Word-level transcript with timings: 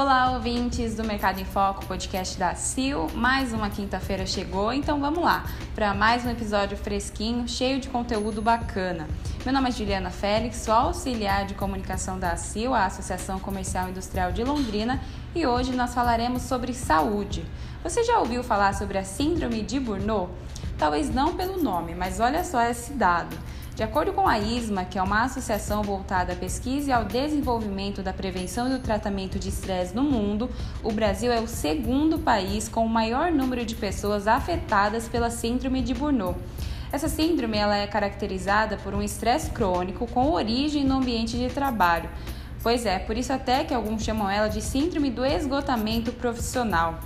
Olá, 0.00 0.30
ouvintes 0.30 0.94
do 0.94 1.02
Mercado 1.02 1.40
em 1.40 1.44
Foco, 1.44 1.84
podcast 1.86 2.38
da 2.38 2.54
CIL. 2.54 3.08
Mais 3.16 3.52
uma 3.52 3.68
quinta-feira 3.68 4.24
chegou, 4.24 4.72
então 4.72 5.00
vamos 5.00 5.24
lá 5.24 5.44
para 5.74 5.92
mais 5.92 6.24
um 6.24 6.30
episódio 6.30 6.76
fresquinho, 6.76 7.48
cheio 7.48 7.80
de 7.80 7.88
conteúdo 7.88 8.40
bacana. 8.40 9.08
Meu 9.44 9.52
nome 9.52 9.70
é 9.70 9.72
Juliana 9.72 10.08
Félix, 10.10 10.58
sou 10.58 10.72
auxiliar 10.72 11.46
de 11.46 11.54
comunicação 11.54 12.16
da 12.16 12.36
CIL, 12.36 12.74
a 12.74 12.86
Associação 12.86 13.40
Comercial 13.40 13.88
Industrial 13.88 14.30
de 14.30 14.44
Londrina, 14.44 15.02
e 15.34 15.44
hoje 15.44 15.74
nós 15.74 15.92
falaremos 15.92 16.42
sobre 16.42 16.72
saúde. 16.72 17.44
Você 17.82 18.04
já 18.04 18.20
ouviu 18.20 18.44
falar 18.44 18.74
sobre 18.74 18.98
a 18.98 19.04
Síndrome 19.04 19.62
de 19.62 19.80
Burnout? 19.80 20.30
Talvez 20.78 21.12
não 21.12 21.34
pelo 21.34 21.60
nome, 21.60 21.96
mas 21.96 22.20
olha 22.20 22.44
só 22.44 22.62
esse 22.62 22.92
dado. 22.92 23.36
De 23.78 23.84
acordo 23.84 24.12
com 24.12 24.26
a 24.26 24.40
ISMA, 24.40 24.84
que 24.84 24.98
é 24.98 25.02
uma 25.04 25.22
associação 25.22 25.84
voltada 25.84 26.32
à 26.32 26.34
pesquisa 26.34 26.90
e 26.90 26.92
ao 26.92 27.04
desenvolvimento 27.04 28.02
da 28.02 28.12
prevenção 28.12 28.66
e 28.66 28.72
do 28.72 28.80
tratamento 28.80 29.38
de 29.38 29.50
estresse 29.50 29.94
no 29.94 30.02
mundo, 30.02 30.50
o 30.82 30.90
Brasil 30.90 31.30
é 31.30 31.38
o 31.38 31.46
segundo 31.46 32.18
país 32.18 32.68
com 32.68 32.84
o 32.84 32.88
maior 32.88 33.30
número 33.30 33.64
de 33.64 33.76
pessoas 33.76 34.26
afetadas 34.26 35.06
pela 35.08 35.30
síndrome 35.30 35.80
de 35.80 35.94
Burnout. 35.94 36.40
Essa 36.90 37.08
síndrome 37.08 37.56
ela 37.56 37.76
é 37.76 37.86
caracterizada 37.86 38.76
por 38.78 38.94
um 38.94 39.00
estresse 39.00 39.52
crônico 39.52 40.08
com 40.08 40.32
origem 40.32 40.84
no 40.84 40.96
ambiente 40.96 41.36
de 41.36 41.48
trabalho. 41.48 42.10
Pois 42.60 42.84
é, 42.84 42.98
por 42.98 43.16
isso 43.16 43.32
até 43.32 43.62
que 43.62 43.72
alguns 43.72 44.02
chamam 44.02 44.28
ela 44.28 44.48
de 44.48 44.60
síndrome 44.60 45.08
do 45.08 45.24
esgotamento 45.24 46.10
profissional 46.10 46.98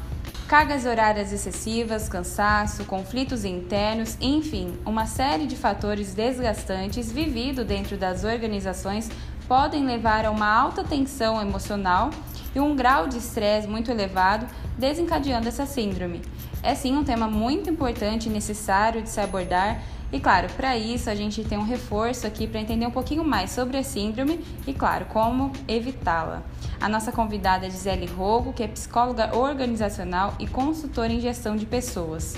cargas 0.53 0.85
horárias 0.85 1.33
excessivas, 1.33 2.11
cansaço, 2.11 2.85
conflitos 2.85 3.43
internos, 3.43 4.19
enfim, 4.21 4.79
uma 4.85 5.07
série 5.07 5.47
de 5.47 5.57
fatores 5.57 6.13
desgastantes 6.13 7.11
vividos 7.11 7.65
dentro 7.65 7.97
das 7.97 8.23
organizações 8.23 9.11
podem 9.49 9.87
levar 9.87 10.27
a 10.27 10.31
uma 10.31 10.47
alta 10.47 10.85
tensão 10.85 11.41
emocional 11.41 12.11
e 12.55 12.61
um 12.61 12.77
grau 12.77 13.09
de 13.09 13.17
estresse 13.17 13.67
muito 13.67 13.91
elevado, 13.91 14.47
desencadeando 14.77 15.49
essa 15.49 15.65
síndrome. 15.65 16.21
É 16.63 16.75
sim 16.75 16.99
um 16.99 17.03
tema 17.03 17.27
muito 17.27 17.71
importante 17.71 18.29
e 18.29 18.31
necessário 18.31 19.01
de 19.01 19.09
se 19.09 19.23
abordar 19.23 19.81
e 20.13 20.21
claro, 20.21 20.47
para 20.59 20.77
isso 20.77 21.09
a 21.09 21.15
gente 21.15 21.43
tem 21.43 21.57
um 21.57 21.65
reforço 21.65 22.27
aqui 22.27 22.47
para 22.47 22.61
entender 22.61 22.87
um 22.87 22.91
pouquinho 22.91 23.25
mais 23.25 23.51
sobre 23.51 23.79
a 23.79 23.83
síndrome 23.83 24.45
e, 24.67 24.75
claro, 24.75 25.07
como 25.07 25.51
evitá-la. 25.67 26.43
A 26.79 26.87
nossa 26.87 27.11
convidada 27.11 27.67
é 27.67 27.71
Gisele 27.71 28.05
Rogo, 28.05 28.53
que 28.53 28.63
é 28.63 28.69
psicóloga 28.69 29.35
organizacional 29.35 30.35
e 30.39 30.47
consultora 30.47 31.11
em 31.11 31.19
gestão 31.19 31.57
de 31.57 31.65
pessoas. 31.65 32.35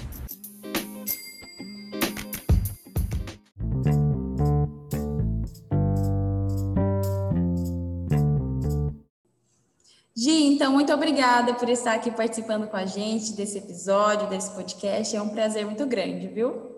Gi, 10.16 10.54
então, 10.54 10.72
muito 10.72 10.92
obrigada 10.92 11.54
por 11.54 11.68
estar 11.68 11.94
aqui 11.94 12.12
participando 12.12 12.68
com 12.68 12.76
a 12.76 12.86
gente 12.86 13.32
desse 13.32 13.58
episódio, 13.58 14.28
desse 14.28 14.52
podcast. 14.52 15.16
É 15.16 15.20
um 15.20 15.30
prazer 15.30 15.66
muito 15.66 15.84
grande, 15.86 16.28
viu? 16.28 16.73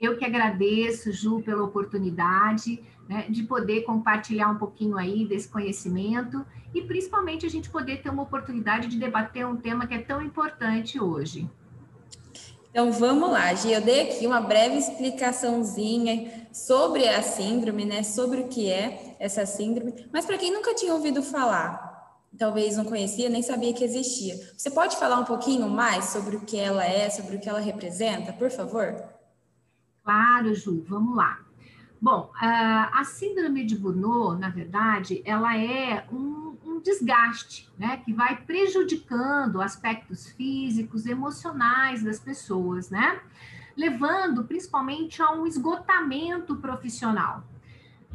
Eu 0.00 0.16
que 0.16 0.24
agradeço, 0.24 1.12
Ju, 1.12 1.42
pela 1.42 1.62
oportunidade 1.62 2.82
né, 3.06 3.26
de 3.28 3.42
poder 3.42 3.82
compartilhar 3.82 4.48
um 4.48 4.56
pouquinho 4.56 4.96
aí 4.96 5.26
desse 5.26 5.46
conhecimento 5.46 6.44
e 6.72 6.80
principalmente 6.80 7.44
a 7.44 7.50
gente 7.50 7.68
poder 7.68 8.00
ter 8.00 8.08
uma 8.08 8.22
oportunidade 8.22 8.88
de 8.88 8.98
debater 8.98 9.46
um 9.46 9.56
tema 9.56 9.86
que 9.86 9.92
é 9.92 9.98
tão 9.98 10.22
importante 10.22 10.98
hoje. 10.98 11.50
Então 12.70 12.92
vamos 12.92 13.30
lá, 13.30 13.52
Gi, 13.52 13.72
eu 13.72 13.80
dei 13.80 14.02
aqui 14.02 14.26
uma 14.26 14.40
breve 14.40 14.78
explicaçãozinha 14.78 16.46
sobre 16.52 17.06
a 17.06 17.20
síndrome, 17.20 17.84
né? 17.84 18.04
Sobre 18.04 18.42
o 18.42 18.48
que 18.48 18.70
é 18.70 19.16
essa 19.18 19.44
síndrome, 19.44 20.06
mas 20.12 20.24
para 20.24 20.38
quem 20.38 20.52
nunca 20.52 20.72
tinha 20.72 20.94
ouvido 20.94 21.20
falar, 21.20 22.24
talvez 22.38 22.76
não 22.76 22.84
conhecia, 22.84 23.28
nem 23.28 23.42
sabia 23.42 23.74
que 23.74 23.84
existia. 23.84 24.36
Você 24.56 24.70
pode 24.70 24.96
falar 24.96 25.18
um 25.18 25.24
pouquinho 25.24 25.68
mais 25.68 26.06
sobre 26.06 26.36
o 26.36 26.40
que 26.40 26.56
ela 26.56 26.86
é, 26.86 27.10
sobre 27.10 27.36
o 27.36 27.40
que 27.40 27.48
ela 27.48 27.60
representa, 27.60 28.32
por 28.32 28.50
favor? 28.50 29.19
Claro, 30.10 30.52
Ju, 30.56 30.84
vamos 30.88 31.14
lá. 31.14 31.38
Bom, 32.02 32.32
a 32.34 33.04
síndrome 33.04 33.64
de 33.64 33.76
Burnout, 33.76 34.40
na 34.40 34.48
verdade, 34.48 35.22
ela 35.24 35.56
é 35.56 36.04
um, 36.10 36.56
um 36.66 36.80
desgaste, 36.80 37.70
né, 37.78 37.98
que 37.98 38.12
vai 38.12 38.42
prejudicando 38.42 39.62
aspectos 39.62 40.28
físicos, 40.32 41.06
emocionais 41.06 42.02
das 42.02 42.18
pessoas, 42.18 42.90
né, 42.90 43.20
levando 43.76 44.42
principalmente 44.42 45.22
a 45.22 45.30
um 45.30 45.46
esgotamento 45.46 46.56
profissional. 46.56 47.44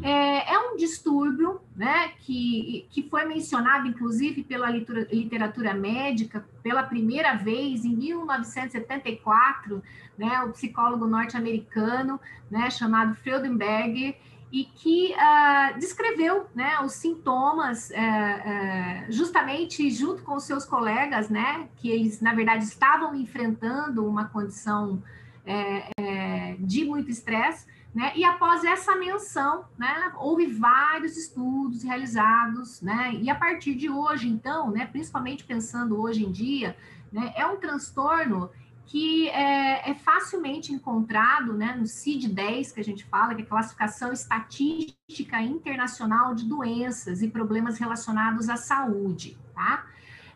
É, 0.04 0.54
é, 0.54 0.60
um 0.60 0.76
distúrbio 0.76 1.62
né, 1.76 2.12
que, 2.20 2.86
que 2.90 3.04
foi 3.04 3.24
mencionado, 3.26 3.88
inclusive, 3.88 4.44
pela 4.44 4.70
literatura, 4.70 5.74
médica 5.74 6.46
pela 6.62 6.84
primeira 6.84 7.34
vez 7.36 7.86
em 7.86 7.96
1974, 7.96 9.82
né, 10.18 10.42
o 10.42 10.52
psicólogo 10.52 11.08
norte-americano 11.08 12.20
né, 12.52 12.70
chamado 12.70 13.16
Freudenberg, 13.16 14.18
e 14.52 14.64
que 14.64 15.14
uh, 15.14 15.80
descreveu 15.80 16.46
né, 16.54 16.80
os 16.82 16.94
sintomas 16.94 17.90
uh, 17.90 17.94
uh, 17.94 19.12
justamente 19.12 19.90
junto 19.90 20.24
com 20.24 20.40
seus 20.40 20.64
colegas, 20.66 21.30
né, 21.30 21.68
que 21.78 21.90
eles, 21.90 22.22
na 22.22 22.34
verdade, 22.34 22.64
estavam 22.64 23.16
enfrentando 23.16 24.06
uma 24.08 24.26
condição 24.26 25.02
eh, 25.48 26.56
de 26.60 26.86
muito 26.86 27.12
estresse, 27.12 27.68
né? 27.96 28.12
E 28.14 28.26
após 28.26 28.66
essa 28.66 28.94
menção, 28.98 29.64
né, 29.78 30.12
houve 30.18 30.48
vários 30.48 31.16
estudos 31.16 31.82
realizados, 31.82 32.82
né? 32.82 33.14
E 33.22 33.30
a 33.30 33.36
partir 33.36 33.74
de 33.74 33.90
hoje, 33.90 34.28
então, 34.28 34.70
né, 34.70 34.86
principalmente 34.86 35.46
pensando 35.46 35.98
hoje 36.02 36.26
em 36.26 36.32
dia, 36.32 36.76
né, 37.10 37.32
é 37.38 37.48
um 37.48 37.56
transtorno 37.56 38.50
que 38.86 39.30
é, 39.30 39.90
é, 39.90 39.96
facilmente 39.96 40.74
encontrado 40.74 41.54
né, 41.54 41.74
no 41.80 41.86
CID-10, 41.86 42.74
que 42.74 42.82
a 42.82 42.84
gente 42.84 43.06
fala, 43.06 43.34
que 43.34 43.42
é 43.42 43.46
a 43.46 43.48
Classificação 43.48 44.12
Estatística 44.12 45.42
Internacional 45.42 46.36
de 46.36 46.46
Doenças 46.46 47.22
e 47.22 47.30
Problemas 47.30 47.80
Relacionados 47.80 48.50
à 48.50 48.58
Saúde, 48.58 49.38
tá? 49.56 49.86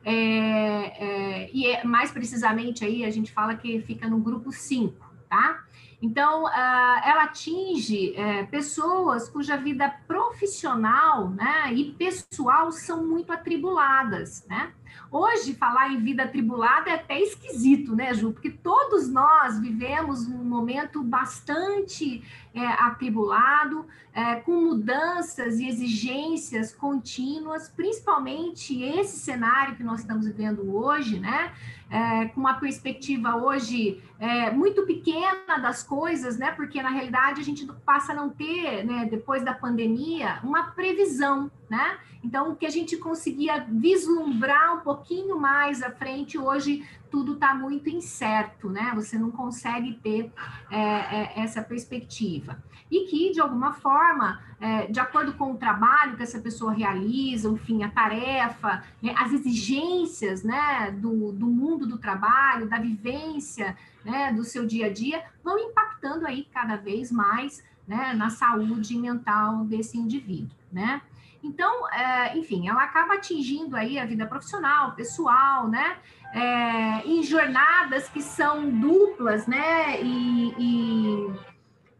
É, 0.03 0.13
é, 0.13 1.51
e 1.53 1.67
é, 1.67 1.83
mais 1.83 2.09
precisamente 2.09 2.85
aí 2.85 3.03
a 3.03 3.09
gente 3.09 3.31
fala 3.33 3.53
que 3.53 3.81
fica 3.81 4.07
no 4.07 4.17
grupo 4.17 4.49
5, 4.49 4.95
tá? 5.29 5.63
Então, 6.01 6.47
ela 6.47 7.23
atinge 7.23 8.15
uh, 8.15 8.47
pessoas 8.47 9.27
cuja 9.27 9.57
vida 9.57 9.89
profissional 10.07 11.29
né, 11.29 11.73
e 11.73 11.91
pessoal 11.91 12.71
são 12.71 13.05
muito 13.05 13.33
atribuladas, 13.33 14.45
né? 14.47 14.71
Hoje, 15.11 15.55
falar 15.55 15.91
em 15.91 15.99
vida 15.99 16.23
atribulada 16.23 16.89
é 16.89 16.93
até 16.93 17.19
esquisito, 17.19 17.95
né, 17.95 18.13
Ju? 18.13 18.31
Porque 18.31 18.51
todos 18.51 19.09
nós 19.09 19.59
vivemos 19.59 20.27
um 20.27 20.43
momento 20.43 21.03
bastante 21.03 22.23
é, 22.53 22.65
atribulado, 22.65 23.87
é, 24.13 24.35
com 24.35 24.51
mudanças 24.51 25.59
e 25.59 25.67
exigências 25.67 26.73
contínuas, 26.75 27.69
principalmente 27.69 28.83
esse 28.83 29.17
cenário 29.17 29.75
que 29.75 29.83
nós 29.83 30.01
estamos 30.01 30.27
vivendo 30.27 30.75
hoje, 30.75 31.19
né? 31.19 31.53
É, 31.89 32.25
com 32.27 32.39
uma 32.39 32.53
perspectiva 32.53 33.35
hoje 33.35 33.99
é, 34.19 34.51
muito 34.51 34.85
pequena 34.85 35.57
das 35.59 35.81
coisas, 35.81 36.37
né? 36.37 36.51
Porque 36.51 36.81
na 36.83 36.89
realidade 36.89 37.41
a 37.41 37.43
gente 37.43 37.65
passa 37.83 38.11
a 38.11 38.15
não 38.15 38.29
ter, 38.29 38.85
né, 38.85 39.07
depois 39.09 39.43
da 39.43 39.55
pandemia, 39.55 40.39
uma 40.43 40.71
previsão, 40.71 41.49
né? 41.67 41.97
Então, 42.23 42.51
o 42.51 42.55
que 42.55 42.65
a 42.65 42.69
gente 42.69 42.97
conseguia 42.97 43.65
vislumbrar 43.67 44.75
um 44.75 44.79
pouquinho 44.81 45.39
mais 45.39 45.81
à 45.81 45.89
frente, 45.89 46.37
hoje 46.37 46.85
tudo 47.11 47.33
está 47.33 47.53
muito 47.53 47.89
incerto, 47.89 48.69
né? 48.69 48.91
Você 48.95 49.17
não 49.17 49.31
consegue 49.31 49.93
ter 49.95 50.31
é, 50.69 50.79
é, 50.79 51.39
essa 51.41 51.61
perspectiva. 51.61 52.61
E 52.89 53.05
que, 53.05 53.31
de 53.31 53.39
alguma 53.39 53.73
forma, 53.73 54.41
é, 54.59 54.87
de 54.87 54.99
acordo 54.99 55.33
com 55.33 55.51
o 55.51 55.57
trabalho 55.57 56.17
que 56.17 56.23
essa 56.23 56.39
pessoa 56.39 56.73
realiza, 56.73 57.49
enfim, 57.49 57.83
a 57.83 57.89
tarefa, 57.89 58.83
né, 59.01 59.13
as 59.17 59.31
exigências 59.31 60.43
né, 60.43 60.91
do, 60.91 61.31
do 61.31 61.45
mundo 61.45 61.85
do 61.85 61.97
trabalho, 61.97 62.67
da 62.67 62.79
vivência 62.79 63.77
né, 64.03 64.33
do 64.33 64.43
seu 64.43 64.65
dia 64.65 64.87
a 64.87 64.93
dia, 64.93 65.23
vão 65.43 65.57
impactando 65.59 66.25
aí 66.25 66.47
cada 66.51 66.75
vez 66.77 67.11
mais 67.11 67.63
né, 67.87 68.13
na 68.13 68.29
saúde 68.29 68.97
mental 68.97 69.65
desse 69.65 69.97
indivíduo, 69.97 70.55
né? 70.71 71.01
Então, 71.41 71.89
é, 71.89 72.37
enfim, 72.37 72.67
ela 72.67 72.83
acaba 72.83 73.13
atingindo 73.13 73.75
aí 73.75 73.97
a 73.97 74.05
vida 74.05 74.25
profissional, 74.25 74.91
pessoal, 74.93 75.67
né? 75.67 75.97
É, 76.33 77.07
em 77.07 77.23
jornadas 77.23 78.07
que 78.09 78.21
são 78.21 78.69
duplas, 78.69 79.47
né? 79.47 80.01
E, 80.01 80.53
e, 80.57 81.33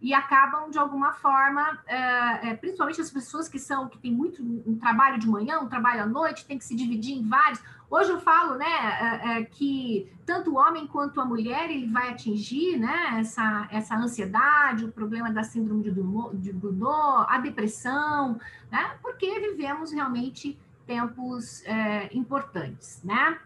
e 0.02 0.14
acabam 0.14 0.70
de 0.70 0.78
alguma 0.78 1.14
forma, 1.14 1.80
é, 1.88 2.50
é 2.50 2.54
principalmente 2.54 3.02
as 3.02 3.10
pessoas 3.10 3.50
que 3.50 3.58
são 3.58 3.90
que 3.90 3.98
tem 3.98 4.12
muito 4.12 4.44
um 4.44 4.78
trabalho 4.78 5.20
de 5.20 5.28
manhã, 5.28 5.60
um 5.60 5.68
trabalho 5.68 6.04
à 6.04 6.06
noite, 6.06 6.46
tem 6.46 6.58
que 6.58 6.66
se 6.66 6.76
dividir 6.76 7.18
em 7.18 7.28
vários 7.28 7.62
Hoje 7.90 8.12
eu 8.12 8.20
falo, 8.20 8.56
né, 8.56 8.66
é, 8.68 9.40
é, 9.40 9.44
que 9.46 10.08
tanto 10.24 10.52
o 10.52 10.58
homem 10.58 10.86
quanto 10.86 11.20
a 11.20 11.26
mulher 11.26 11.72
ele 11.72 11.88
vai 11.88 12.12
atingir, 12.12 12.78
né, 12.78 13.18
essa, 13.20 13.68
essa 13.72 13.96
ansiedade, 13.96 14.86
o 14.86 14.92
problema 14.92 15.32
da 15.32 15.42
síndrome 15.42 15.82
de 15.82 16.54
Burnout, 16.54 17.26
a 17.28 17.40
depressão, 17.40 18.40
né, 18.72 18.96
porque 19.02 19.40
vivemos 19.40 19.92
realmente 19.92 20.58
tempos 20.86 21.64
importantes, 22.12 23.00
né? 23.04 23.38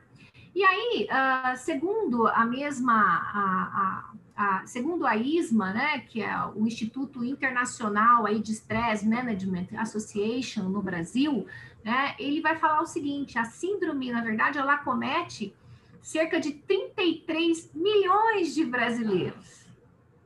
E 0.55 0.63
aí, 0.63 1.07
uh, 1.09 1.57
segundo 1.57 2.27
a 2.27 2.45
mesma, 2.45 2.93
a, 2.93 4.13
a, 4.35 4.55
a, 4.59 4.65
segundo 4.67 5.05
a 5.07 5.15
ISMA, 5.15 5.73
né, 5.73 5.99
que 5.99 6.21
é 6.21 6.45
o 6.55 6.67
Instituto 6.67 7.23
Internacional 7.23 8.27
aí 8.27 8.39
de 8.39 8.51
Stress 8.51 9.03
Management 9.03 9.67
Association 9.77 10.69
no 10.69 10.81
Brasil, 10.81 11.47
né, 11.83 12.15
ele 12.19 12.39
vai 12.39 12.55
falar 12.55 12.81
o 12.81 12.85
seguinte: 12.85 13.39
a 13.39 13.45
síndrome, 13.45 14.11
na 14.11 14.21
verdade, 14.21 14.59
ela 14.59 14.77
comete 14.77 15.55
cerca 16.03 16.39
de 16.39 16.51
33 16.51 17.71
milhões 17.73 18.53
de 18.53 18.63
brasileiros, 18.63 19.65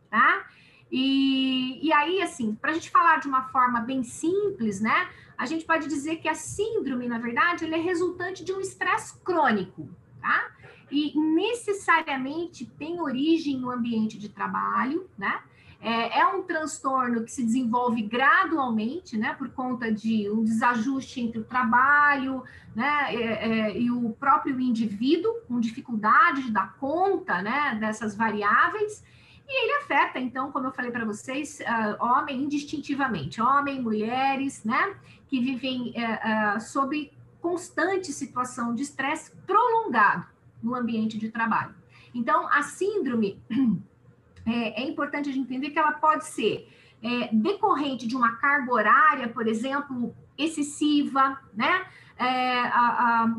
tá? 0.10 0.46
E, 0.92 1.80
e 1.86 1.94
aí, 1.94 2.22
assim, 2.22 2.56
para 2.56 2.72
a 2.72 2.74
gente 2.74 2.90
falar 2.90 3.20
de 3.20 3.28
uma 3.28 3.44
forma 3.50 3.80
bem 3.82 4.04
simples, 4.04 4.82
né, 4.82 5.10
a 5.38 5.46
gente 5.46 5.64
pode 5.66 5.88
dizer 5.88 6.18
que 6.18 6.28
a 6.28 6.34
síndrome, 6.34 7.08
na 7.08 7.20
verdade, 7.20 7.64
ele 7.64 7.76
é 7.76 7.80
resultante 7.80 8.44
de 8.44 8.52
um 8.52 8.60
estresse 8.60 9.18
crônico, 9.20 9.88
tá? 10.22 10.52
E 10.92 11.18
necessariamente 11.20 12.66
tem 12.66 13.02
origem 13.02 13.58
no 13.58 13.70
ambiente 13.70 14.18
de 14.18 14.30
trabalho, 14.30 15.10
né? 15.18 15.42
É, 15.80 16.22
é, 16.22 16.26
um 16.26 16.42
transtorno 16.42 17.24
que 17.24 17.32
se 17.32 17.44
desenvolve 17.44 18.02
gradualmente, 18.02 19.16
né, 19.16 19.36
por 19.36 19.50
conta 19.50 19.92
de 19.92 20.28
um 20.28 20.44
desajuste 20.44 21.22
entre 21.22 21.40
o 21.40 21.44
trabalho, 21.44 22.44
né, 22.76 23.16
é, 23.16 23.50
é, 23.50 23.80
e 23.80 23.92
o 23.92 24.10
próprio 24.20 24.60
indivíduo, 24.60 25.32
com 25.48 25.60
dificuldade 25.60 26.44
de 26.44 26.52
dar 26.52 26.76
conta, 26.78 27.44
né, 27.44 27.78
dessas 27.80 28.16
variáveis, 28.16 29.04
e 29.48 29.64
ele 29.64 29.84
afeta, 29.84 30.20
então, 30.20 30.52
como 30.52 30.68
eu 30.68 30.72
falei 30.72 30.92
para 30.92 31.06
vocês, 31.06 31.62
uh, 31.62 32.04
homem 32.04 32.44
indistintivamente, 32.44 33.42
homem, 33.42 33.82
mulheres, 33.82 34.64
né, 34.66 34.96
que 35.28 35.40
vivem 35.40 35.94
uh, 35.96 36.58
uh, 36.58 36.60
sob 36.60 37.10
constante 37.42 38.12
situação 38.12 38.74
de 38.74 38.84
estresse 38.84 39.32
prolongado 39.46 40.26
no 40.62 40.76
ambiente 40.76 41.18
de 41.18 41.30
trabalho. 41.30 41.76
Então, 42.14 42.48
a 42.48 42.64
síndrome 42.64 43.42
é, 44.46 44.84
é 44.84 44.90
importante 44.90 45.30
a 45.30 45.32
gente 45.32 45.46
entender 45.46 45.70
que 45.70 45.80
ela 45.80 45.94
pode 45.94 46.26
ser 46.26 46.68
é, 47.02 47.30
decorrente 47.34 48.08
de 48.08 48.16
uma 48.16 48.38
carga 48.38 48.72
horária, 48.72 49.30
por 49.30 49.48
exemplo, 49.48 50.16
excessiva, 50.38 51.40
né? 51.54 51.86
É, 52.18 52.60
a, 52.60 53.26
a, 53.26 53.38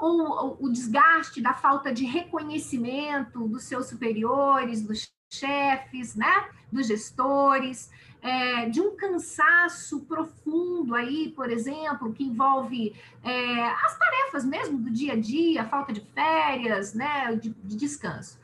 ou 0.00 0.56
o 0.60 0.70
desgaste 0.70 1.42
da 1.42 1.52
falta 1.52 1.92
de 1.92 2.04
reconhecimento 2.04 3.46
dos 3.48 3.64
seus 3.64 3.86
superiores, 3.86 4.82
dos 4.82 5.10
chefes, 5.30 6.14
né? 6.14 6.48
Dos 6.72 6.86
gestores, 6.86 7.90
é, 8.22 8.68
de 8.68 8.80
um 8.80 8.96
cansaço 8.96 10.00
profundo 10.00 10.94
aí, 10.94 11.32
por 11.34 11.50
exemplo, 11.50 12.12
que 12.12 12.24
envolve 12.24 12.94
é, 13.22 13.66
as 13.84 13.98
tarefas 13.98 14.44
mesmo 14.44 14.78
do 14.78 14.90
dia 14.90 15.14
a 15.14 15.20
dia, 15.20 15.64
falta 15.64 15.92
de 15.92 16.00
férias, 16.14 16.94
né? 16.94 17.34
de, 17.34 17.50
de 17.50 17.76
descanso. 17.76 18.38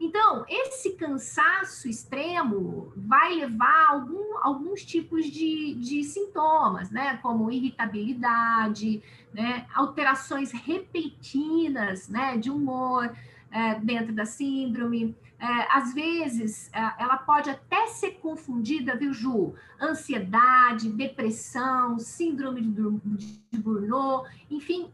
Então, 0.00 0.46
esse 0.48 0.92
cansaço 0.92 1.86
extremo 1.86 2.90
vai 2.96 3.34
levar 3.34 3.86
a 3.86 3.92
algum, 3.92 4.38
alguns 4.38 4.82
tipos 4.82 5.26
de, 5.26 5.74
de 5.74 6.02
sintomas, 6.04 6.90
né? 6.90 7.18
Como 7.18 7.50
irritabilidade, 7.50 9.02
né? 9.30 9.66
alterações 9.74 10.52
repentinas 10.52 12.08
né? 12.08 12.38
de 12.38 12.50
humor 12.50 13.14
é, 13.50 13.74
dentro 13.74 14.14
da 14.14 14.24
síndrome. 14.24 15.14
É, 15.40 15.76
às 15.78 15.94
vezes, 15.94 16.70
é, 16.72 17.02
ela 17.02 17.16
pode 17.16 17.48
até 17.48 17.86
ser 17.86 18.18
confundida, 18.20 18.94
viu, 18.94 19.12
Ju? 19.14 19.54
Ansiedade, 19.80 20.90
depressão, 20.90 21.98
síndrome 21.98 22.60
de, 22.60 23.58
Burnout, 23.58 24.30
enfim, 24.50 24.90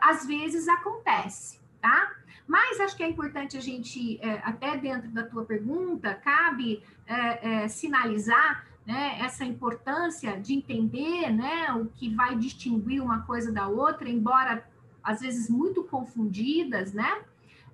às 0.00 0.24
vezes 0.24 0.68
acontece, 0.68 1.60
tá? 1.80 2.12
Mas 2.46 2.80
acho 2.80 2.96
que 2.96 3.02
é 3.02 3.08
importante 3.08 3.56
a 3.56 3.60
gente, 3.60 4.20
é, 4.20 4.40
até 4.44 4.76
dentro 4.76 5.10
da 5.10 5.24
tua 5.24 5.44
pergunta, 5.44 6.14
cabe 6.14 6.82
é, 7.06 7.64
é, 7.64 7.68
sinalizar 7.68 8.66
né, 8.86 9.18
essa 9.20 9.44
importância 9.44 10.40
de 10.40 10.54
entender 10.54 11.30
né, 11.30 11.72
o 11.72 11.86
que 11.86 12.14
vai 12.14 12.36
distinguir 12.36 13.02
uma 13.02 13.22
coisa 13.22 13.52
da 13.52 13.68
outra, 13.68 14.08
embora 14.08 14.64
às 15.02 15.20
vezes 15.20 15.48
muito 15.48 15.82
confundidas, 15.84 16.92
né? 16.92 17.22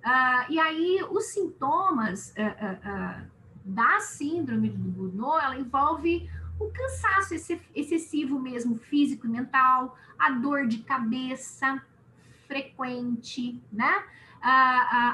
Uh, 0.05 0.51
e 0.51 0.59
aí 0.59 1.03
os 1.09 1.25
sintomas 1.25 2.33
uh, 2.37 3.21
uh, 3.21 3.27
da 3.65 3.99
síndrome 3.99 4.69
do 4.69 4.89
Burnout, 4.89 5.43
ela 5.43 5.57
envolve 5.57 6.29
o 6.59 6.69
cansaço 6.71 7.33
excessivo 7.75 8.39
mesmo, 8.39 8.77
físico 8.77 9.27
e 9.27 9.29
mental, 9.29 9.97
a 10.17 10.31
dor 10.31 10.67
de 10.67 10.79
cabeça 10.79 11.81
frequente, 12.47 13.61
né? 13.71 14.03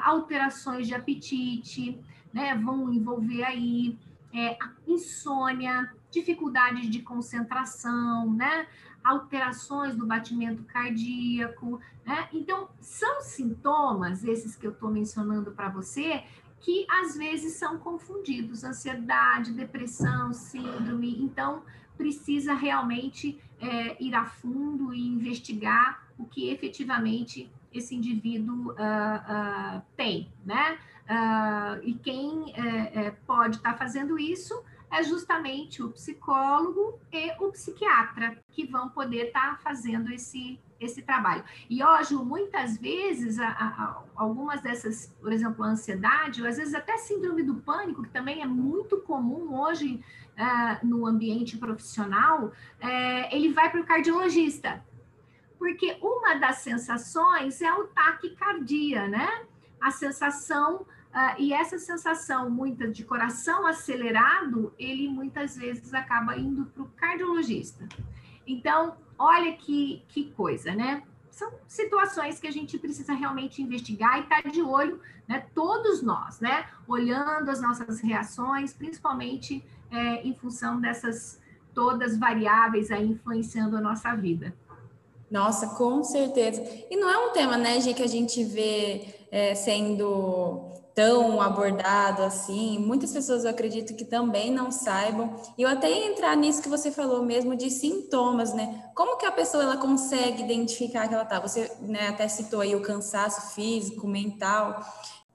alterações 0.03 0.87
de 0.87 0.93
apetite, 0.93 1.99
né, 2.31 2.53
vão 2.55 2.93
envolver 2.93 3.43
aí 3.43 3.97
é, 4.33 4.57
insônia, 4.85 5.91
dificuldades 6.11 6.89
de 6.89 7.01
concentração, 7.01 8.31
né, 8.33 8.67
alterações 9.05 9.95
do 9.95 10.05
batimento 10.05 10.63
cardíaco, 10.63 11.79
né? 12.03 12.27
Então, 12.33 12.69
são 12.81 13.21
sintomas, 13.21 14.23
esses 14.23 14.55
que 14.55 14.65
eu 14.65 14.71
estou 14.71 14.89
mencionando 14.89 15.51
para 15.51 15.69
você, 15.69 16.23
que 16.59 16.85
às 16.89 17.15
vezes 17.15 17.53
são 17.53 17.77
confundidos, 17.77 18.63
ansiedade, 18.63 19.53
depressão, 19.53 20.33
síndrome. 20.33 21.21
Então, 21.21 21.61
precisa 21.95 22.53
realmente 22.53 23.39
é, 23.59 24.03
ir 24.03 24.15
a 24.15 24.25
fundo 24.25 24.93
e 24.93 25.07
investigar 25.07 26.03
o 26.17 26.25
que 26.25 26.49
efetivamente 26.49 27.51
esse 27.71 27.93
indivíduo 27.93 28.71
uh, 28.71 28.73
uh, 28.73 29.81
tem, 29.97 30.31
né? 30.45 30.77
Uh, 31.05 31.83
e 31.83 31.93
quem 31.93 32.53
é, 32.55 33.05
é, 33.05 33.11
pode 33.27 33.57
estar 33.57 33.73
tá 33.73 33.77
fazendo 33.77 34.17
isso 34.17 34.63
é 34.95 35.03
justamente 35.03 35.83
o 35.83 35.89
psicólogo 35.89 36.99
e 37.11 37.31
o 37.43 37.51
psiquiatra, 37.51 38.37
que 38.51 38.65
vão 38.65 38.89
poder 38.89 39.27
estar 39.27 39.57
tá 39.57 39.59
fazendo 39.61 40.11
esse, 40.11 40.59
esse 40.79 41.01
trabalho. 41.01 41.43
E, 41.69 41.83
hoje, 41.83 42.15
muitas 42.15 42.77
vezes, 42.77 43.37
a, 43.37 43.49
a, 43.49 44.03
algumas 44.15 44.61
dessas, 44.61 45.13
por 45.19 45.33
exemplo, 45.33 45.63
a 45.65 45.67
ansiedade, 45.67 46.41
ou 46.41 46.47
às 46.47 46.57
vezes 46.57 46.73
até 46.73 46.97
síndrome 46.97 47.43
do 47.43 47.55
pânico, 47.55 48.03
que 48.03 48.09
também 48.09 48.41
é 48.41 48.45
muito 48.45 48.97
comum 49.01 49.59
hoje 49.59 50.01
uh, 50.37 50.85
no 50.85 51.05
ambiente 51.05 51.57
profissional, 51.57 52.45
uh, 52.45 52.53
ele 53.31 53.51
vai 53.51 53.69
para 53.69 53.81
o 53.81 53.85
cardiologista 53.85 54.83
porque 55.57 55.97
uma 56.01 56.35
das 56.35 56.57
sensações 56.57 57.59
é 57.61 57.73
o 57.73 57.85
taquicardia, 57.85 59.07
né? 59.07 59.45
A 59.81 59.89
sensação, 59.89 60.85
uh, 61.15 61.39
e 61.39 61.53
essa 61.53 61.79
sensação 61.79 62.49
muita 62.49 62.87
de 62.87 63.05
coração 63.05 63.65
acelerado, 63.65 64.73
ele 64.77 65.07
muitas 65.07 65.55
vezes 65.55 65.93
acaba 65.93 66.37
indo 66.37 66.65
para 66.65 66.83
o 66.83 66.89
cardiologista. 66.89 67.87
Então, 68.45 68.97
olha 69.17 69.53
que, 69.53 70.03
que 70.09 70.31
coisa, 70.31 70.75
né? 70.75 71.01
São 71.31 71.51
situações 71.67 72.39
que 72.39 72.47
a 72.47 72.51
gente 72.51 72.77
precisa 72.77 73.13
realmente 73.13 73.61
investigar 73.61 74.19
e 74.19 74.23
estar 74.23 74.43
tá 74.43 74.49
de 74.49 74.61
olho, 74.61 74.99
né? 75.27 75.45
Todos 75.55 76.03
nós, 76.03 76.39
né? 76.39 76.67
Olhando 76.87 77.49
as 77.49 77.61
nossas 77.61 77.99
reações, 78.01 78.73
principalmente 78.73 79.63
é, 79.89 80.21
em 80.27 80.33
função 80.35 80.79
dessas 80.79 81.41
todas 81.73 82.17
variáveis 82.17 82.89
aí 82.91 83.05
influenciando 83.05 83.75
a 83.75 83.81
nossa 83.81 84.15
vida. 84.15 84.53
Nossa, 85.29 85.75
com 85.75 86.03
certeza. 86.03 86.63
E 86.89 86.95
não 86.95 87.09
é 87.09 87.17
um 87.17 87.33
tema, 87.33 87.57
né, 87.57 87.81
Gi, 87.81 87.93
que 87.93 88.03
a 88.03 88.07
gente 88.07 88.43
vê 88.43 89.27
é, 89.31 89.53
sendo 89.55 90.74
tão 90.95 91.41
abordado 91.41 92.23
assim. 92.23 92.79
Muitas 92.79 93.11
pessoas 93.11 93.43
eu 93.43 93.51
acredito 93.51 93.93
que 93.93 94.05
também 94.05 94.49
não 94.49 94.71
saibam. 94.71 95.35
E 95.57 95.61
eu 95.61 95.69
até 95.69 95.91
ia 95.91 96.07
entrar 96.07 96.35
nisso 96.37 96.63
que 96.63 96.69
você 96.69 96.89
falou 96.89 97.21
mesmo 97.21 97.53
de 97.53 97.69
sintomas, 97.69 98.53
né? 98.53 98.85
Como 98.95 99.17
que 99.17 99.25
a 99.25 99.31
pessoa 99.31 99.61
ela 99.61 99.77
consegue 99.77 100.41
identificar 100.41 101.09
que 101.09 101.13
ela 101.13 101.25
tá? 101.25 101.39
Você 101.41 101.69
né, 101.81 102.07
até 102.07 102.29
citou 102.29 102.61
aí 102.61 102.73
o 102.73 102.81
cansaço 102.81 103.53
físico, 103.53 104.07
mental, 104.07 104.81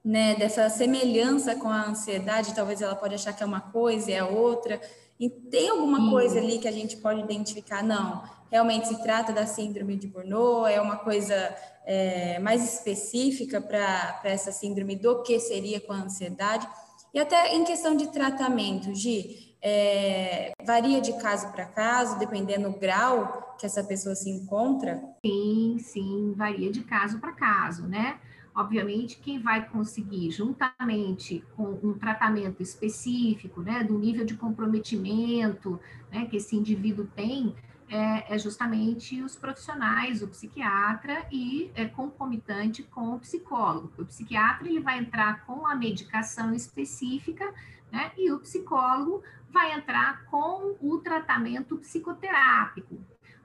né? 0.03 0.33
Dessa 0.33 0.67
semelhança 0.67 1.55
com 1.55 1.69
a 1.69 1.89
ansiedade, 1.89 2.55
talvez 2.55 2.81
ela 2.81 2.95
pode 2.95 3.13
achar 3.13 3.31
que 3.31 3.43
é 3.43 3.45
uma 3.45 3.61
coisa 3.61 4.09
e 4.09 4.13
é 4.15 4.23
outra. 4.23 4.81
E 5.19 5.29
tem 5.29 5.69
alguma 5.69 6.09
coisa 6.09 6.39
ali 6.39 6.57
que 6.57 6.67
a 6.67 6.71
gente 6.71 6.97
pode 6.97 7.21
identificar? 7.21 7.83
Não 7.83 8.40
realmente 8.51 8.87
se 8.87 9.01
trata 9.01 9.31
da 9.31 9.45
síndrome 9.45 9.95
de 9.95 10.07
Burnout, 10.07 10.71
é 10.71 10.81
uma 10.81 10.97
coisa 10.97 11.55
é, 11.85 12.37
mais 12.39 12.63
específica 12.63 13.61
para 13.61 14.19
essa 14.25 14.51
síndrome 14.51 14.95
do 14.95 15.23
que 15.23 15.39
seria 15.39 15.79
com 15.79 15.93
a 15.93 16.03
ansiedade. 16.03 16.67
E 17.13 17.19
até 17.19 17.55
em 17.55 17.63
questão 17.63 17.95
de 17.95 18.07
tratamento, 18.07 18.93
Gi, 18.93 19.55
é, 19.61 20.51
varia 20.65 20.99
de 20.99 21.13
caso 21.13 21.51
para 21.51 21.65
caso, 21.65 22.19
dependendo 22.19 22.69
do 22.69 22.77
grau 22.77 23.55
que 23.57 23.65
essa 23.65 23.83
pessoa 23.83 24.15
se 24.15 24.29
encontra? 24.29 25.01
Sim, 25.25 25.77
sim, 25.79 26.33
varia 26.35 26.71
de 26.71 26.81
caso 26.83 27.19
para 27.19 27.31
caso, 27.33 27.87
né? 27.87 28.19
Obviamente, 28.53 29.17
quem 29.19 29.39
vai 29.39 29.67
conseguir, 29.69 30.29
juntamente 30.31 31.43
com 31.55 31.79
um 31.81 31.93
tratamento 31.93 32.61
específico, 32.61 33.61
né, 33.61 33.81
do 33.81 33.97
nível 33.97 34.25
de 34.25 34.35
comprometimento 34.35 35.79
né, 36.11 36.25
que 36.25 36.35
esse 36.35 36.55
indivíduo 36.55 37.07
tem, 37.15 37.55
é, 37.91 38.33
é, 38.33 38.39
justamente 38.39 39.21
os 39.21 39.35
profissionais, 39.35 40.23
o 40.23 40.27
psiquiatra 40.29 41.27
e 41.29 41.69
é 41.75 41.85
concomitante 41.85 42.83
com 42.83 43.15
o 43.15 43.19
psicólogo. 43.19 43.91
O 43.97 44.05
psiquiatra 44.05 44.65
ele 44.69 44.79
vai 44.79 44.97
entrar 44.97 45.45
com 45.45 45.67
a 45.67 45.75
medicação 45.75 46.53
específica, 46.53 47.53
né? 47.91 48.13
E 48.17 48.31
o 48.31 48.39
psicólogo 48.39 49.21
vai 49.49 49.73
entrar 49.73 50.23
com 50.27 50.77
o 50.79 50.99
tratamento 50.99 51.75
psicoterápico. 51.75 52.97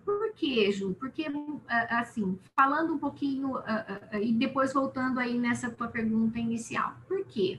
Por 0.05 0.33
quê, 0.35 0.71
Ju? 0.71 0.95
Porque, 0.95 1.27
assim, 1.91 2.39
falando 2.55 2.95
um 2.95 2.99
pouquinho, 2.99 3.55
e 4.23 4.33
depois 4.33 4.73
voltando 4.73 5.19
aí 5.19 5.37
nessa 5.37 5.69
tua 5.69 5.89
pergunta 5.89 6.39
inicial. 6.39 6.95
Por 7.09 7.25
quê? 7.25 7.59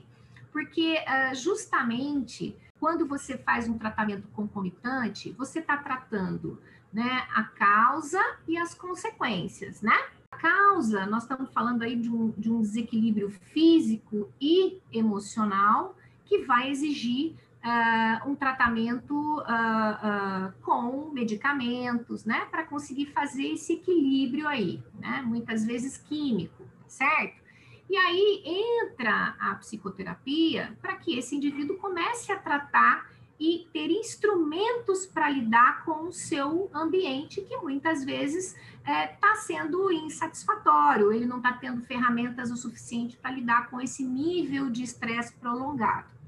Porque, 0.50 0.96
justamente, 1.34 2.56
quando 2.78 3.06
você 3.06 3.36
faz 3.36 3.68
um 3.68 3.76
tratamento 3.76 4.28
concomitante, 4.28 5.32
você 5.32 5.58
está 5.58 5.76
tratando 5.76 6.60
né, 6.92 7.26
a 7.34 7.44
causa 7.44 8.20
e 8.46 8.56
as 8.56 8.74
consequências, 8.74 9.82
né? 9.82 9.96
A 10.30 10.36
causa, 10.36 11.06
nós 11.06 11.22
estamos 11.22 11.52
falando 11.52 11.82
aí 11.82 11.96
de 11.96 12.08
um, 12.08 12.30
de 12.36 12.50
um 12.50 12.60
desequilíbrio 12.60 13.30
físico 13.30 14.30
e 14.40 14.80
emocional 14.92 15.96
que 16.24 16.44
vai 16.44 16.70
exigir 16.70 17.34
uh, 17.64 18.30
um 18.30 18.34
tratamento 18.34 19.14
uh, 19.14 19.42
uh, 19.42 20.52
com 20.62 21.10
medicamentos, 21.10 22.24
né, 22.24 22.46
para 22.50 22.64
conseguir 22.64 23.06
fazer 23.06 23.52
esse 23.52 23.74
equilíbrio 23.74 24.46
aí, 24.46 24.82
né, 24.98 25.22
muitas 25.26 25.64
vezes 25.64 25.96
químico, 25.96 26.64
certo? 26.86 27.47
E 27.88 27.96
aí 27.96 28.42
entra 28.44 29.34
a 29.38 29.54
psicoterapia 29.54 30.76
para 30.82 30.96
que 30.96 31.18
esse 31.18 31.34
indivíduo 31.34 31.78
comece 31.78 32.30
a 32.30 32.38
tratar 32.38 33.10
e 33.40 33.66
ter 33.72 33.90
instrumentos 33.90 35.06
para 35.06 35.30
lidar 35.30 35.84
com 35.84 36.08
o 36.08 36.12
seu 36.12 36.68
ambiente, 36.74 37.40
que 37.40 37.56
muitas 37.58 38.04
vezes 38.04 38.56
está 38.80 38.92
é, 38.92 39.06
tá 39.06 39.36
sendo 39.36 39.92
insatisfatório, 39.92 41.12
ele 41.12 41.24
não 41.24 41.36
está 41.36 41.52
tendo 41.52 41.80
ferramentas 41.82 42.50
o 42.50 42.56
suficiente 42.56 43.16
para 43.16 43.30
lidar 43.30 43.70
com 43.70 43.80
esse 43.80 44.02
nível 44.02 44.70
de 44.70 44.82
estresse 44.82 45.32
prolongado. 45.34 46.18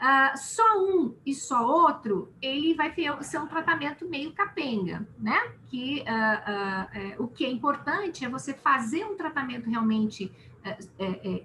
Uh, 0.00 0.38
só 0.38 0.82
um 0.82 1.14
e 1.26 1.34
só 1.34 1.62
outro, 1.62 2.32
ele 2.40 2.72
vai 2.72 2.90
ser 3.20 3.38
um 3.38 3.46
tratamento 3.46 4.08
meio 4.08 4.32
capenga, 4.32 5.06
né? 5.18 5.38
Que 5.68 6.02
uh, 6.02 7.20
uh, 7.20 7.24
o 7.24 7.28
que 7.28 7.44
é 7.44 7.50
importante 7.50 8.24
é 8.24 8.28
você 8.28 8.54
fazer 8.54 9.04
um 9.04 9.14
tratamento 9.14 9.68
realmente 9.68 10.32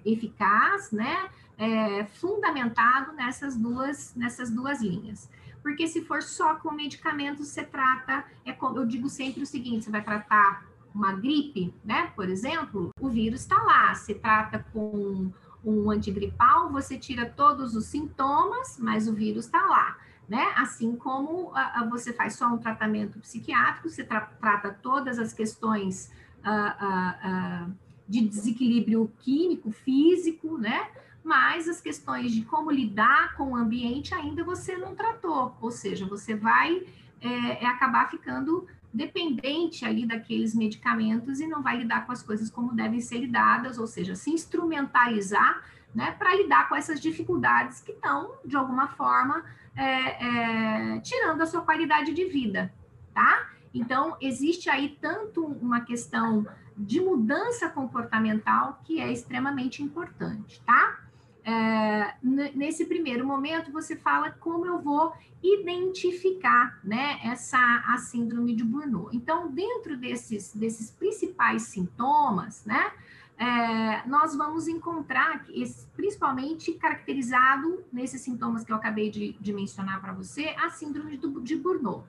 eficaz, 0.04 0.92
né? 0.92 1.30
é, 1.58 2.04
fundamentado 2.04 3.12
nessas 3.12 3.56
duas, 3.56 4.14
nessas 4.14 4.50
duas 4.50 4.82
linhas. 4.82 5.28
Porque 5.62 5.88
se 5.88 6.04
for 6.04 6.22
só 6.22 6.56
com 6.56 6.70
medicamentos, 6.70 7.48
você 7.48 7.64
trata, 7.64 8.24
é 8.44 8.52
como, 8.52 8.78
eu 8.78 8.86
digo 8.86 9.08
sempre 9.08 9.42
o 9.42 9.46
seguinte: 9.46 9.84
você 9.84 9.90
vai 9.90 10.02
tratar 10.02 10.64
uma 10.94 11.12
gripe, 11.12 11.74
né? 11.84 12.12
Por 12.14 12.28
exemplo, 12.28 12.90
o 13.00 13.08
vírus 13.08 13.40
está 13.40 13.62
lá, 13.62 13.94
você 13.94 14.14
trata 14.14 14.64
com 14.72 15.32
um 15.64 15.90
antigripal, 15.90 16.70
você 16.70 16.96
tira 16.96 17.28
todos 17.28 17.74
os 17.74 17.86
sintomas, 17.86 18.78
mas 18.78 19.08
o 19.08 19.12
vírus 19.12 19.46
está 19.46 19.66
lá. 19.66 19.98
Né? 20.28 20.44
Assim 20.56 20.96
como 20.96 21.52
a, 21.54 21.80
a, 21.80 21.84
você 21.84 22.12
faz 22.12 22.34
só 22.34 22.48
um 22.48 22.58
tratamento 22.58 23.18
psiquiátrico, 23.20 23.88
você 23.88 24.02
tra 24.02 24.22
trata 24.22 24.76
todas 24.82 25.20
as 25.20 25.32
questões 25.32 26.10
uh, 26.38 27.68
uh, 27.70 27.76
de 28.08 28.20
desequilíbrio 28.20 29.10
químico, 29.18 29.70
físico, 29.70 30.58
né? 30.58 30.88
mas 31.26 31.68
as 31.68 31.80
questões 31.80 32.30
de 32.30 32.42
como 32.42 32.70
lidar 32.70 33.34
com 33.34 33.50
o 33.50 33.56
ambiente 33.56 34.14
ainda 34.14 34.44
você 34.44 34.76
não 34.76 34.94
tratou, 34.94 35.56
ou 35.60 35.72
seja, 35.72 36.06
você 36.06 36.36
vai 36.36 36.86
é, 37.20 37.64
é 37.64 37.66
acabar 37.66 38.08
ficando 38.08 38.64
dependente 38.94 39.84
ali 39.84 40.06
daqueles 40.06 40.54
medicamentos 40.54 41.40
e 41.40 41.46
não 41.48 41.62
vai 41.62 41.78
lidar 41.78 42.06
com 42.06 42.12
as 42.12 42.22
coisas 42.22 42.48
como 42.48 42.72
devem 42.72 43.00
ser 43.00 43.18
lidadas, 43.18 43.76
ou 43.76 43.88
seja, 43.88 44.14
se 44.14 44.30
instrumentalizar 44.30 45.64
né, 45.92 46.12
para 46.12 46.34
lidar 46.34 46.68
com 46.68 46.76
essas 46.76 47.00
dificuldades 47.00 47.80
que 47.80 47.90
estão, 47.90 48.34
de 48.44 48.56
alguma 48.56 48.86
forma, 48.86 49.44
é, 49.74 50.94
é, 50.94 51.00
tirando 51.00 51.42
a 51.42 51.46
sua 51.46 51.62
qualidade 51.62 52.14
de 52.14 52.24
vida, 52.26 52.72
tá? 53.12 53.50
Então, 53.74 54.16
existe 54.20 54.70
aí 54.70 54.96
tanto 55.00 55.44
uma 55.44 55.80
questão 55.80 56.46
de 56.76 57.00
mudança 57.00 57.68
comportamental 57.68 58.80
que 58.84 59.00
é 59.00 59.10
extremamente 59.10 59.82
importante, 59.82 60.60
tá? 60.66 61.00
É, 61.48 62.14
nesse 62.22 62.86
primeiro 62.86 63.24
momento, 63.24 63.70
você 63.70 63.94
fala 63.94 64.32
como 64.32 64.66
eu 64.66 64.80
vou 64.80 65.12
identificar 65.40 66.80
né, 66.82 67.20
essa 67.22 67.84
a 67.86 67.98
síndrome 67.98 68.52
de 68.52 68.64
Burnout. 68.64 69.16
Então, 69.16 69.48
dentro 69.48 69.96
desses, 69.96 70.52
desses 70.52 70.90
principais 70.90 71.62
sintomas, 71.62 72.64
né, 72.64 72.90
é, 73.38 74.08
nós 74.08 74.34
vamos 74.34 74.66
encontrar, 74.66 75.44
esse, 75.54 75.86
principalmente 75.94 76.72
caracterizado 76.72 77.84
nesses 77.92 78.22
sintomas 78.22 78.64
que 78.64 78.72
eu 78.72 78.76
acabei 78.76 79.08
de, 79.08 79.34
de 79.34 79.52
mencionar 79.52 80.00
para 80.00 80.12
você, 80.12 80.54
a 80.58 80.70
síndrome 80.70 81.16
de, 81.16 81.28
de 81.42 81.56
Burnout. 81.56 82.08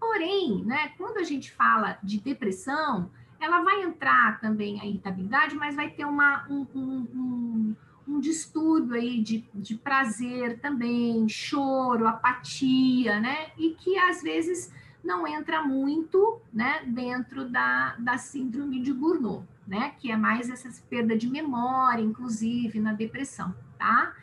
Porém, 0.00 0.64
né, 0.64 0.92
quando 0.98 1.18
a 1.18 1.22
gente 1.22 1.52
fala 1.52 1.96
de 2.02 2.18
depressão, 2.18 3.08
ela 3.40 3.62
vai 3.62 3.82
entrar 3.82 4.40
também 4.40 4.80
a 4.80 4.86
irritabilidade, 4.86 5.54
mas 5.54 5.74
vai 5.74 5.90
ter 5.90 6.04
uma, 6.04 6.46
um, 6.48 6.66
um, 6.74 7.08
um 7.14 7.76
um 8.06 8.20
distúrbio 8.20 8.94
aí 8.94 9.22
de, 9.22 9.44
de 9.54 9.74
prazer 9.76 10.60
também, 10.60 11.28
choro, 11.28 12.06
apatia, 12.06 13.18
né? 13.18 13.48
E 13.58 13.70
que 13.70 13.96
às 13.98 14.22
vezes 14.22 14.72
não 15.02 15.26
entra 15.26 15.62
muito, 15.62 16.40
né, 16.52 16.82
dentro 16.86 17.48
da, 17.48 17.94
da 17.98 18.16
síndrome 18.16 18.80
de 18.80 18.92
Burnout, 18.92 19.46
né? 19.66 19.94
Que 19.98 20.10
é 20.10 20.16
mais 20.16 20.48
essa 20.50 20.70
perda 20.88 21.16
de 21.16 21.28
memória, 21.28 22.02
inclusive 22.02 22.80
na 22.80 22.92
depressão, 22.92 23.54
tá? 23.78 24.14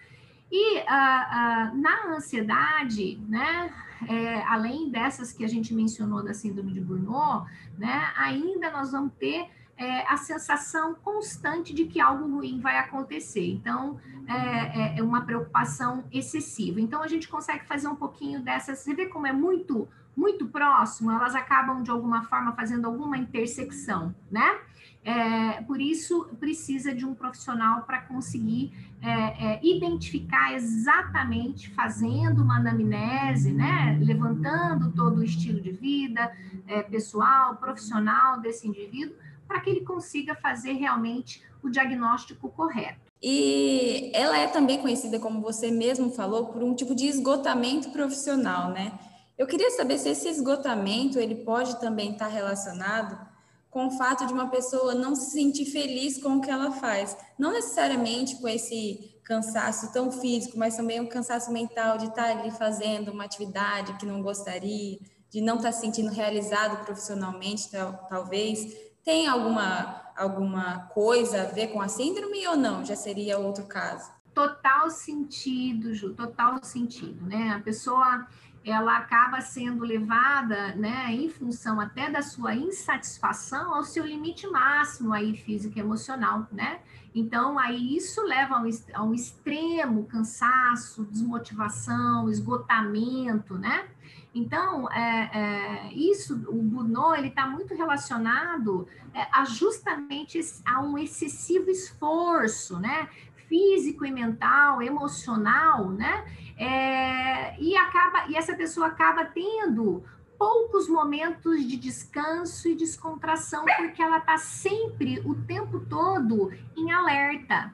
E 0.52 0.80
uh, 0.80 0.82
uh, 0.82 1.82
na 1.82 2.16
ansiedade, 2.16 3.18
né, 3.28 3.72
é, 4.08 4.42
além 4.44 4.90
dessas 4.90 5.32
que 5.32 5.46
a 5.46 5.48
gente 5.48 5.74
mencionou 5.74 6.24
da 6.24 6.34
síndrome 6.34 6.74
de 6.74 6.82
Burnout, 6.82 7.50
né, 7.78 8.12
ainda 8.18 8.70
nós 8.72 8.92
vamos 8.92 9.14
ter 9.14 9.50
é, 9.78 10.06
a 10.08 10.16
sensação 10.18 10.94
constante 10.94 11.74
de 11.74 11.86
que 11.86 12.00
algo 12.00 12.28
ruim 12.28 12.60
vai 12.60 12.78
acontecer. 12.78 13.48
Então, 13.52 14.00
é, 14.28 14.36
é, 14.36 15.00
é, 15.00 15.04
uma 15.04 15.22
preocupação 15.22 16.04
excessiva. 16.12 16.80
Então, 16.80 17.02
a 17.02 17.08
gente 17.08 17.28
consegue 17.28 17.66
fazer 17.66 17.88
um 17.88 17.96
pouquinho 17.96 18.42
dessas. 18.42 18.80
Você 18.80 18.94
vê 18.94 19.08
como 19.08 19.26
é 19.26 19.34
muito, 19.34 19.88
muito 20.16 20.48
próximo, 20.48 21.12
elas 21.12 21.34
acabam, 21.34 21.82
de 21.82 21.90
alguma 21.90 22.24
forma, 22.24 22.54
fazendo 22.54 22.86
alguma 22.86 23.18
intersecção, 23.18 24.14
né? 24.30 24.60
É, 25.04 25.62
por 25.64 25.82
isso, 25.82 26.30
precisa 26.40 26.94
de 26.94 27.06
um 27.06 27.16
profissional 27.16 27.82
para 27.84 28.02
conseguir 28.02 28.72
é, 29.02 29.10
é, 29.54 29.60
identificar 29.64 30.54
exatamente, 30.54 31.72
fazendo 31.72 32.44
uma 32.44 32.58
anamnese, 32.58 33.52
né, 33.52 33.98
levantando 34.00 34.92
todo 34.92 35.18
o 35.18 35.24
estilo 35.24 35.60
de 35.60 35.72
vida 35.72 36.32
é, 36.68 36.84
pessoal, 36.84 37.56
profissional 37.56 38.40
desse 38.40 38.68
indivíduo, 38.68 39.16
para 39.48 39.60
que 39.60 39.72
ele 39.72 39.82
consiga 39.82 40.36
fazer 40.36 40.74
realmente 40.74 41.42
o 41.64 41.70
diagnóstico 41.70 42.50
correto. 42.50 43.12
E 43.22 44.12
ela 44.14 44.38
é 44.38 44.48
também 44.48 44.80
conhecida, 44.80 45.20
como 45.20 45.42
você 45.42 45.72
mesmo 45.72 46.12
falou, 46.12 46.48
por 46.48 46.64
um 46.64 46.76
tipo 46.76 46.96
de 46.96 47.06
esgotamento 47.08 47.92
profissional, 47.92 48.72
né? 48.72 48.98
Eu 49.38 49.48
queria 49.48 49.70
saber 49.72 49.98
se 49.98 50.10
esse 50.10 50.28
esgotamento 50.28 51.20
ele 51.20 51.36
pode 51.36 51.80
também 51.80 52.12
estar 52.12 52.28
relacionado 52.28 53.31
com 53.72 53.88
o 53.88 53.92
fato 53.92 54.28
de 54.28 54.34
uma 54.34 54.50
pessoa 54.50 54.94
não 54.94 55.16
se 55.16 55.32
sentir 55.32 55.66
feliz 55.66 56.22
com 56.22 56.36
o 56.36 56.42
que 56.42 56.52
ela 56.52 56.72
faz, 56.74 57.18
não 57.40 57.54
necessariamente 57.54 58.36
com 58.36 58.48
esse 58.48 59.18
cansaço 59.24 59.94
tão 59.94 60.12
físico, 60.12 60.60
mas 60.60 60.76
também 60.76 61.00
um 61.00 61.08
cansaço 61.08 61.52
mental 61.54 61.98
de 61.98 62.08
estar 62.08 62.38
ali 62.38 62.52
fazendo 62.52 63.12
uma 63.12 63.24
atividade 63.24 63.94
que 63.94 64.06
não 64.06 64.22
gostaria, 64.22 65.00
de 65.30 65.40
não 65.40 65.56
estar 65.56 65.72
se 65.72 65.80
sentindo 65.80 66.12
realizado 66.12 66.84
profissionalmente, 66.84 67.70
talvez. 68.10 68.92
Tem 69.06 69.26
alguma, 69.28 70.12
alguma 70.18 70.88
coisa 70.94 71.44
a 71.44 71.46
ver 71.46 71.68
com 71.68 71.82
a 71.82 71.88
síndrome 71.88 72.46
ou 72.48 72.58
não? 72.58 72.84
Já 72.84 72.98
seria 72.98 73.40
outro 73.40 73.66
caso? 73.66 74.12
Total 74.34 74.90
sentido, 74.90 75.94
Ju, 75.94 76.14
total 76.14 76.62
sentido, 76.62 77.26
né? 77.26 77.54
A 77.56 77.62
pessoa 77.62 78.28
ela 78.64 78.98
acaba 78.98 79.42
sendo 79.42 79.84
levada, 79.84 80.76
né, 80.76 81.08
em 81.12 81.30
função 81.30 81.80
até 81.80 82.10
da 82.10 82.22
sua 82.22 82.54
insatisfação 82.56 83.74
ao 83.74 83.84
seu 83.84 84.06
limite 84.06 84.48
máximo 84.48 85.14
aí 85.14 85.36
físico 85.36 85.78
e 85.78 85.82
emocional, 85.82 86.48
né? 86.52 86.80
Então 87.14 87.58
aí 87.60 87.96
isso 87.96 88.24
leva 88.24 88.56
a 88.94 89.04
um, 89.04 89.14
extremo 89.14 90.06
cansaço, 90.06 91.04
desmotivação, 91.06 92.30
esgotamento, 92.30 93.58
né? 93.58 93.88
Então, 94.34 94.90
é, 94.92 95.30
é, 95.34 95.94
isso, 95.94 96.36
o 96.48 96.62
Burnout, 96.62 97.20
ele 97.20 97.28
está 97.28 97.46
muito 97.46 97.76
relacionado 97.76 98.88
é, 99.14 99.28
a 99.30 99.44
justamente 99.44 100.40
a 100.66 100.82
um 100.82 100.98
excessivo 100.98 101.70
esforço, 101.70 102.80
né? 102.80 103.10
Físico 103.52 104.06
e 104.06 104.12
mental, 104.12 104.82
emocional, 104.82 105.90
né? 105.90 106.24
É, 106.58 107.60
e 107.62 107.76
acaba, 107.76 108.28
e 108.30 108.38
essa 108.38 108.56
pessoa 108.56 108.88
acaba 108.88 109.26
tendo 109.26 110.06
poucos 110.40 110.88
momentos 110.88 111.68
de 111.68 111.76
descanso 111.76 112.70
e 112.70 112.76
descontração, 112.76 113.66
porque 113.66 114.02
ela 114.02 114.20
está 114.20 114.38
sempre, 114.38 115.20
o 115.26 115.36
tempo 115.36 115.82
todo, 115.82 116.50
em 116.78 116.94
alerta, 116.94 117.74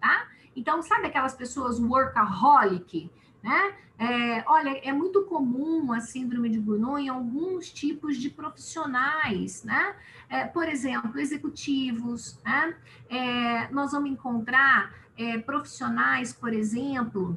tá? 0.00 0.28
Então, 0.54 0.80
sabe 0.82 1.08
aquelas 1.08 1.34
pessoas 1.34 1.80
workaholic, 1.80 3.10
né? 3.42 3.74
É, 3.98 4.44
olha, 4.46 4.70
é 4.84 4.92
muito 4.92 5.24
comum 5.24 5.92
a 5.92 5.98
síndrome 5.98 6.48
de 6.48 6.60
Burnout 6.60 7.02
em 7.02 7.08
alguns 7.08 7.72
tipos 7.72 8.16
de 8.16 8.30
profissionais, 8.30 9.64
né? 9.64 9.96
É, 10.28 10.44
por 10.44 10.68
exemplo, 10.68 11.18
executivos, 11.18 12.40
né? 12.44 12.76
É, 13.10 13.68
nós 13.72 13.90
vamos 13.90 14.10
encontrar 14.10 14.94
é, 15.18 15.38
profissionais, 15.38 16.32
por 16.32 16.52
exemplo, 16.52 17.36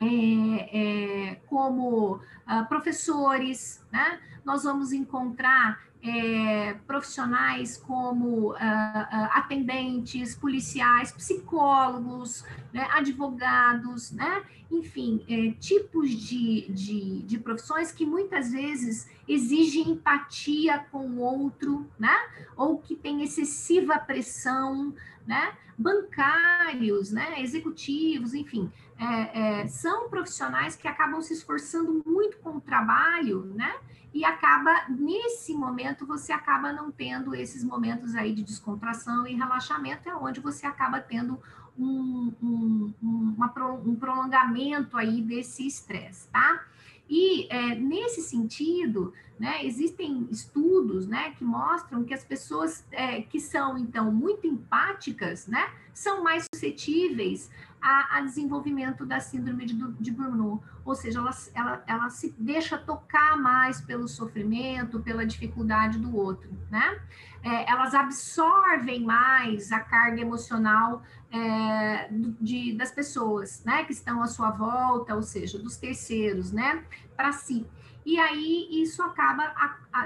é, 0.00 1.30
é, 1.30 1.34
como 1.46 2.14
uh, 2.14 2.66
professores, 2.68 3.84
né? 3.90 4.20
Nós 4.44 4.64
vamos 4.64 4.92
encontrar 4.92 5.80
é, 6.02 6.74
profissionais 6.86 7.76
como 7.76 8.50
uh, 8.50 8.54
uh, 8.54 9.28
atendentes, 9.34 10.34
policiais, 10.34 11.12
psicólogos, 11.12 12.44
né, 12.72 12.88
advogados, 12.90 14.10
né, 14.10 14.42
enfim, 14.70 15.24
é, 15.28 15.52
tipos 15.60 16.10
de, 16.10 16.68
de, 16.72 17.22
de, 17.22 17.38
profissões 17.38 17.92
que 17.92 18.04
muitas 18.04 18.50
vezes 18.50 19.08
exigem 19.28 19.90
empatia 19.90 20.84
com 20.90 21.06
o 21.06 21.20
outro, 21.20 21.88
né, 21.98 22.16
ou 22.56 22.78
que 22.78 22.96
tem 22.96 23.22
excessiva 23.22 23.96
pressão, 23.98 24.92
né, 25.24 25.54
bancários, 25.78 27.12
né, 27.12 27.40
executivos, 27.40 28.34
enfim, 28.34 28.70
é, 28.98 29.66
são 29.68 30.08
profissionais 30.08 30.76
que 30.76 30.86
acabam 30.86 31.20
se 31.20 31.32
esforçando 31.32 32.02
muito 32.06 32.38
com 32.38 32.56
o 32.56 32.60
trabalho, 32.60 33.44
né, 33.54 33.74
e 34.14 34.24
acaba, 34.24 34.86
nesse 34.88 35.54
momento, 35.54 36.06
você 36.06 36.32
acaba 36.32 36.72
não 36.72 36.90
tendo 36.90 37.34
esses 37.34 37.64
momentos 37.64 38.14
aí 38.14 38.34
de 38.34 38.42
descontração 38.42 39.26
e 39.26 39.34
relaxamento, 39.34 40.08
é 40.08 40.14
onde 40.14 40.40
você 40.40 40.66
acaba 40.66 41.00
tendo 41.00 41.40
um, 41.78 42.32
um, 42.42 42.94
uma, 43.02 43.52
um 43.84 43.94
prolongamento 43.94 44.96
aí 44.98 45.22
desse 45.22 45.66
estresse, 45.66 46.28
tá? 46.28 46.64
E 47.08 47.46
é, 47.50 47.74
nesse 47.74 48.22
sentido, 48.22 49.12
né, 49.38 49.64
existem 49.66 50.28
estudos 50.30 51.06
né, 51.06 51.30
que 51.36 51.44
mostram 51.44 52.04
que 52.04 52.14
as 52.14 52.24
pessoas 52.24 52.84
é, 52.92 53.22
que 53.22 53.40
são, 53.40 53.76
então, 53.76 54.10
muito 54.12 54.46
empáticas, 54.46 55.46
né, 55.46 55.70
são 55.92 56.22
mais 56.22 56.44
suscetíveis 56.54 57.50
a, 57.82 58.18
a 58.18 58.20
desenvolvimento 58.20 59.04
da 59.04 59.18
síndrome 59.18 59.66
de, 59.66 59.74
de 59.74 60.10
Burnout, 60.12 60.64
ou 60.84 60.94
seja, 60.94 61.18
ela, 61.18 61.30
ela, 61.54 61.84
ela 61.86 62.10
se 62.10 62.34
deixa 62.38 62.78
tocar 62.78 63.36
mais 63.36 63.80
pelo 63.80 64.06
sofrimento, 64.06 65.00
pela 65.00 65.26
dificuldade 65.26 65.98
do 65.98 66.14
outro, 66.16 66.50
né? 66.70 67.00
É, 67.42 67.68
elas 67.68 67.92
absorvem 67.92 69.04
mais 69.04 69.72
a 69.72 69.80
carga 69.80 70.20
emocional 70.20 71.02
é, 71.32 72.08
de, 72.40 72.72
das 72.74 72.92
pessoas, 72.92 73.64
né, 73.64 73.82
que 73.84 73.92
estão 73.92 74.22
à 74.22 74.28
sua 74.28 74.50
volta, 74.50 75.16
ou 75.16 75.22
seja, 75.22 75.58
dos 75.58 75.76
terceiros, 75.76 76.52
né, 76.52 76.84
para 77.16 77.32
si. 77.32 77.66
E 78.04 78.18
aí 78.18 78.68
isso 78.70 79.02
acaba, 79.02 79.54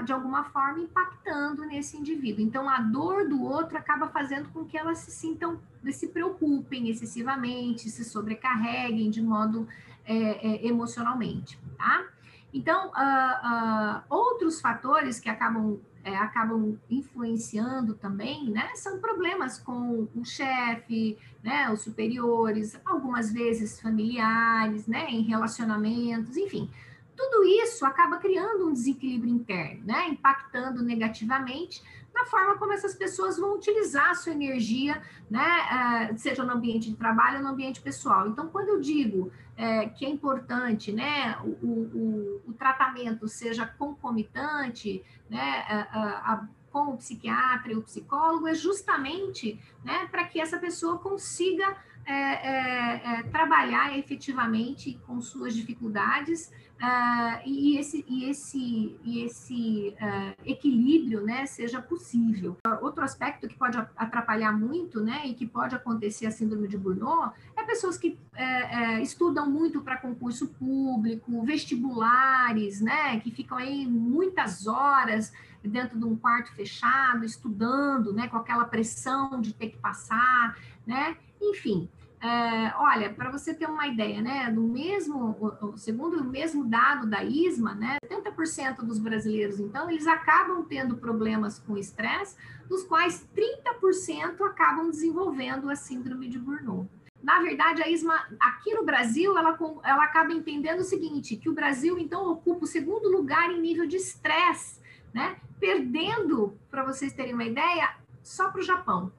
de 0.03 0.13
alguma 0.13 0.43
forma, 0.45 0.79
impactando 0.79 1.65
nesse 1.65 1.97
indivíduo. 1.97 2.43
Então, 2.43 2.69
a 2.69 2.79
dor 2.79 3.27
do 3.27 3.43
outro 3.43 3.77
acaba 3.77 4.07
fazendo 4.07 4.49
com 4.49 4.65
que 4.65 4.77
elas 4.77 4.99
se 4.99 5.11
sintam, 5.11 5.59
se 5.91 6.07
preocupem 6.07 6.89
excessivamente, 6.89 7.89
se 7.89 8.05
sobrecarreguem 8.05 9.09
de 9.09 9.21
modo 9.21 9.67
é, 10.05 10.15
é, 10.15 10.67
emocionalmente, 10.67 11.59
tá? 11.77 12.05
Então, 12.53 12.87
uh, 12.87 12.91
uh, 12.91 14.03
outros 14.09 14.61
fatores 14.61 15.19
que 15.19 15.27
acabam, 15.27 15.79
é, 16.03 16.15
acabam 16.15 16.79
influenciando 16.89 17.93
também, 17.93 18.49
né, 18.49 18.71
são 18.75 18.99
problemas 18.99 19.59
com 19.59 20.07
o 20.15 20.23
chefe, 20.23 21.17
né, 21.43 21.69
os 21.69 21.81
superiores, 21.81 22.79
algumas 22.85 23.33
vezes 23.33 23.81
familiares, 23.81 24.87
né, 24.87 25.09
em 25.09 25.21
relacionamentos, 25.23 26.37
enfim, 26.37 26.69
tudo 27.17 27.43
isso 27.43 27.83
acaba 27.83 28.17
criando 28.17 28.67
um 28.67 28.71
desequilíbrio 28.71 29.33
interno, 29.33 29.83
né? 29.85 30.07
impactando 30.07 30.83
negativamente 30.83 31.83
na 32.13 32.25
forma 32.25 32.57
como 32.57 32.73
essas 32.73 32.95
pessoas 32.95 33.37
vão 33.37 33.55
utilizar 33.55 34.11
a 34.11 34.15
sua 34.15 34.31
energia, 34.31 35.01
né? 35.29 36.11
Uh, 36.11 36.17
seja 36.17 36.43
no 36.43 36.53
ambiente 36.53 36.89
de 36.89 36.95
trabalho 36.95 37.37
ou 37.37 37.43
no 37.43 37.49
ambiente 37.49 37.79
pessoal. 37.79 38.27
Então, 38.27 38.47
quando 38.47 38.69
eu 38.69 38.79
digo 38.79 39.31
é, 39.55 39.87
que 39.89 40.03
é 40.03 40.09
importante 40.09 40.91
né, 40.91 41.37
o, 41.43 41.67
o, 41.67 42.41
o, 42.47 42.53
tratamento 42.53 43.27
seja 43.27 43.67
concomitante, 43.67 45.03
né, 45.29 45.63
a, 45.69 46.47
com 46.71 46.93
o 46.93 46.97
psiquiatra 46.97 47.71
e 47.71 47.75
o 47.75 47.83
psicólogo, 47.83 48.47
é 48.47 48.53
justamente 48.53 49.59
né, 49.83 50.07
para 50.11 50.25
que 50.25 50.39
essa 50.39 50.57
pessoa 50.57 50.97
consiga 50.97 51.75
é, 52.05 52.13
é, 52.13 53.19
é 53.19 53.23
trabalhar 53.23 53.97
efetivamente 53.97 54.99
com 55.05 55.19
suas 55.19 55.53
dificuldades 55.53 56.51
uh, 56.81 57.41
e 57.45 57.77
esse, 57.77 58.05
e 58.07 58.25
esse, 58.25 58.97
e 59.03 59.23
esse 59.23 59.95
uh, 59.99 60.35
equilíbrio 60.45 61.21
né, 61.21 61.45
seja 61.45 61.81
possível. 61.81 62.57
Outro 62.81 63.03
aspecto 63.03 63.47
que 63.47 63.55
pode 63.55 63.77
atrapalhar 63.95 64.51
muito 64.51 65.01
né, 65.01 65.21
e 65.25 65.33
que 65.33 65.45
pode 65.45 65.75
acontecer 65.75 66.25
a 66.25 66.31
síndrome 66.31 66.67
de 66.67 66.77
Burnout 66.77 67.35
é 67.55 67.63
pessoas 67.63 67.97
que 67.97 68.17
é, 68.35 69.01
estudam 69.01 69.49
muito 69.49 69.81
para 69.81 69.97
concurso 69.97 70.47
público, 70.47 71.43
vestibulares, 71.43 72.79
né, 72.81 73.19
que 73.19 73.31
ficam 73.31 73.57
aí 73.57 73.85
muitas 73.85 74.67
horas 74.67 75.33
dentro 75.63 75.99
de 75.99 76.05
um 76.05 76.15
quarto 76.15 76.53
fechado, 76.53 77.25
estudando, 77.25 78.13
né, 78.13 78.27
com 78.27 78.37
aquela 78.37 78.65
pressão 78.65 79.41
de 79.41 79.53
ter 79.53 79.69
que 79.69 79.77
passar, 79.77 80.57
né, 80.85 81.17
enfim, 81.41 81.89
é, 82.19 82.73
olha, 82.77 83.13
para 83.13 83.29
você 83.29 83.53
ter 83.53 83.67
uma 83.67 83.87
ideia, 83.87 84.21
né, 84.21 84.51
do 84.51 84.61
mesmo, 84.61 85.37
segundo 85.75 86.17
o 86.17 86.23
mesmo 86.23 86.65
dado 86.65 87.05
da 87.05 87.23
ISMA, 87.23 87.75
né, 87.75 87.97
70% 88.05 88.77
dos 88.77 88.97
brasileiros, 88.97 89.59
então, 89.59 89.89
eles 89.89 90.07
acabam 90.07 90.63
tendo 90.63 90.97
problemas 90.97 91.59
com 91.59 91.77
estresse, 91.77 92.35
dos 92.67 92.83
quais 92.83 93.27
30% 93.35 94.41
acabam 94.45 94.89
desenvolvendo 94.89 95.69
a 95.69 95.75
síndrome 95.75 96.27
de 96.27 96.39
Burnout. 96.39 96.89
Na 97.21 97.39
verdade, 97.41 97.83
a 97.83 97.89
ISMA, 97.89 98.15
aqui 98.39 98.73
no 98.73 98.83
Brasil, 98.83 99.37
ela, 99.37 99.57
ela 99.83 100.03
acaba 100.03 100.33
entendendo 100.33 100.79
o 100.79 100.83
seguinte, 100.83 101.35
que 101.35 101.49
o 101.49 101.53
Brasil, 101.53 101.99
então, 101.99 102.31
ocupa 102.31 102.63
o 102.63 102.67
segundo 102.67 103.09
lugar 103.09 103.51
em 103.51 103.61
nível 103.61 103.85
de 103.85 103.97
estresse, 103.97 104.81
né, 105.13 105.37
perdendo, 105.59 106.57
para 106.71 106.83
vocês 106.83 107.13
terem 107.13 107.33
uma 107.33 107.43
ideia, 107.43 107.95
só 108.23 108.49
para 108.49 108.61
o 108.61 108.63
Japão. 108.63 109.11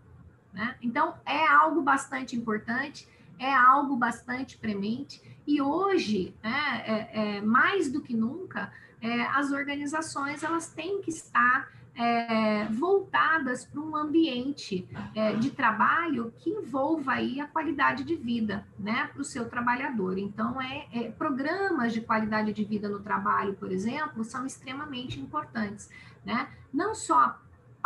Né? 0.58 0.74
Então, 0.82 1.14
é 1.24 1.46
algo 1.46 1.80
bastante 1.80 2.34
importante, 2.34 3.08
é 3.38 3.54
algo 3.54 3.94
bastante 3.94 4.58
premente, 4.58 5.22
e 5.46 5.62
hoje, 5.62 6.34
né, 6.42 6.82
é, 6.84 7.36
é, 7.36 7.40
mais 7.40 7.92
do 7.92 8.00
que 8.00 8.12
nunca, 8.12 8.72
é, 9.00 9.22
as 9.26 9.52
organizações 9.52 10.42
elas 10.42 10.68
têm 10.68 11.00
que 11.00 11.10
estar 11.10 11.70
é, 11.94 12.64
voltadas 12.64 13.64
para 13.64 13.80
um 13.80 13.94
ambiente 13.94 14.88
é, 15.14 15.34
de 15.34 15.52
trabalho 15.52 16.34
que 16.38 16.50
envolva 16.50 17.12
aí 17.12 17.40
a 17.40 17.46
qualidade 17.46 18.02
de 18.02 18.16
vida, 18.16 18.66
né, 18.76 19.08
para 19.12 19.22
o 19.22 19.24
seu 19.24 19.48
trabalhador. 19.48 20.18
Então, 20.18 20.60
é, 20.60 20.88
é, 20.92 21.10
programas 21.12 21.92
de 21.92 22.00
qualidade 22.00 22.52
de 22.52 22.64
vida 22.64 22.88
no 22.88 22.98
trabalho, 22.98 23.54
por 23.54 23.70
exemplo, 23.70 24.24
são 24.24 24.44
extremamente 24.44 25.20
importantes, 25.20 25.88
né, 26.24 26.48
não 26.72 26.96
só 26.96 27.38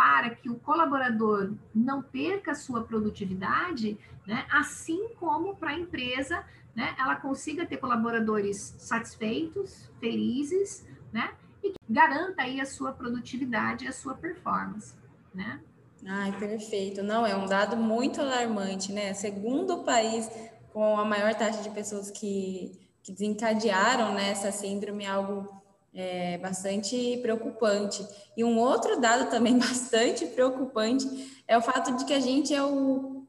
para 0.03 0.31
que 0.31 0.51
o 0.51 0.57
colaborador 0.57 1.53
não 1.73 2.03
perca 2.03 2.57
sua 2.57 2.83
produtividade, 2.83 3.97
né, 4.27 4.45
assim 4.51 5.11
como 5.15 5.55
para 5.55 5.71
a 5.71 5.79
empresa, 5.79 6.45
né, 6.75 6.93
ela 6.99 7.15
consiga 7.15 7.65
ter 7.65 7.77
colaboradores 7.77 8.75
satisfeitos, 8.79 9.89
felizes, 10.01 10.85
né, 11.13 11.33
e 11.63 11.71
que 11.71 11.77
garanta 11.89 12.43
aí 12.43 12.61
a 12.61 12.67
sua 12.67 12.91
produtividade 12.91 13.85
e 13.85 13.89
a 13.89 13.93
sua 13.93 14.15
performance, 14.15 14.93
né? 15.33 15.61
Ai, 16.05 16.33
perfeito. 16.37 17.01
Não, 17.01 17.25
é 17.25 17.37
um 17.37 17.47
dado 17.47 17.77
muito 17.77 18.21
alarmante, 18.21 18.91
né? 18.91 19.15
Segundo 19.15 19.85
país 19.85 20.29
com 20.73 20.99
a 20.99 21.05
maior 21.05 21.33
taxa 21.33 21.63
de 21.63 21.71
pessoas 21.71 22.11
que, 22.11 22.77
que 23.05 23.13
desencadearam 23.13 24.13
né, 24.13 24.31
essa 24.31 24.51
síndrome, 24.51 25.07
algo 25.07 25.62
é 25.95 26.39
bastante 26.39 27.19
preocupante. 27.19 28.07
E 28.37 28.43
um 28.43 28.59
outro 28.59 29.01
dado 29.01 29.31
também 29.31 29.57
bastante 29.59 30.27
preocupante 30.27 31.07
é 31.47 31.57
o 31.57 31.63
fato 31.63 31.95
de 31.97 32.05
que 32.05 32.15
a 32.15 32.21
gente 32.21 32.55
é 32.55 32.63
o, 32.63 33.27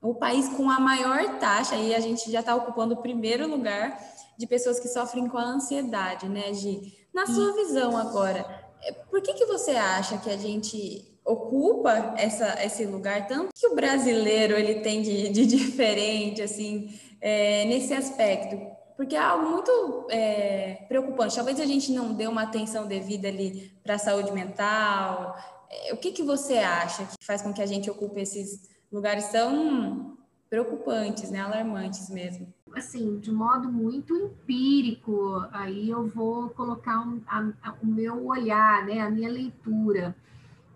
o 0.00 0.14
país 0.14 0.48
com 0.48 0.68
a 0.68 0.80
maior 0.80 1.38
taxa, 1.38 1.76
e 1.76 1.94
a 1.94 2.00
gente 2.00 2.30
já 2.30 2.40
está 2.40 2.54
ocupando 2.54 2.94
o 2.94 3.02
primeiro 3.02 3.48
lugar 3.48 3.98
de 4.36 4.46
pessoas 4.46 4.80
que 4.80 4.88
sofrem 4.88 5.28
com 5.28 5.38
a 5.38 5.44
ansiedade, 5.44 6.28
né, 6.28 6.52
Gi? 6.52 6.92
Na 7.14 7.26
sua 7.26 7.52
visão 7.54 7.96
agora, 7.96 8.44
é, 8.82 8.92
por 8.92 9.22
que, 9.22 9.34
que 9.34 9.44
você 9.44 9.72
acha 9.72 10.18
que 10.18 10.30
a 10.30 10.36
gente 10.36 11.08
ocupa 11.24 12.14
essa, 12.16 12.64
esse 12.64 12.84
lugar, 12.84 13.28
tanto 13.28 13.50
que 13.54 13.66
o 13.68 13.74
brasileiro 13.76 14.54
ele 14.54 14.80
tem 14.80 15.02
de, 15.02 15.28
de 15.28 15.46
diferente, 15.46 16.42
assim, 16.42 16.98
é, 17.20 17.64
nesse 17.66 17.94
aspecto? 17.94 18.81
Porque 18.96 19.16
é 19.16 19.20
algo 19.20 19.50
muito 19.50 20.06
é, 20.10 20.84
preocupante. 20.88 21.36
Talvez 21.36 21.58
a 21.60 21.66
gente 21.66 21.92
não 21.92 22.14
dê 22.14 22.26
uma 22.26 22.42
atenção 22.42 22.86
devida 22.86 23.28
ali 23.28 23.72
para 23.82 23.94
a 23.94 23.98
saúde 23.98 24.32
mental. 24.32 25.36
É, 25.70 25.92
o 25.92 25.96
que, 25.96 26.12
que 26.12 26.22
você 26.22 26.58
acha 26.58 27.04
que 27.04 27.24
faz 27.24 27.42
com 27.42 27.52
que 27.52 27.62
a 27.62 27.66
gente 27.66 27.90
ocupe 27.90 28.20
esses 28.20 28.68
lugares 28.92 29.28
tão 29.28 30.18
preocupantes, 30.50 31.30
né, 31.30 31.40
alarmantes 31.40 32.10
mesmo? 32.10 32.52
Assim, 32.74 33.18
de 33.18 33.32
modo 33.32 33.70
muito 33.70 34.14
empírico, 34.14 35.44
aí 35.52 35.90
eu 35.90 36.06
vou 36.06 36.50
colocar 36.50 37.00
um, 37.00 37.22
a, 37.26 37.40
a, 37.62 37.74
o 37.82 37.86
meu 37.86 38.26
olhar, 38.26 38.84
né, 38.84 39.00
a 39.00 39.10
minha 39.10 39.30
leitura. 39.30 40.14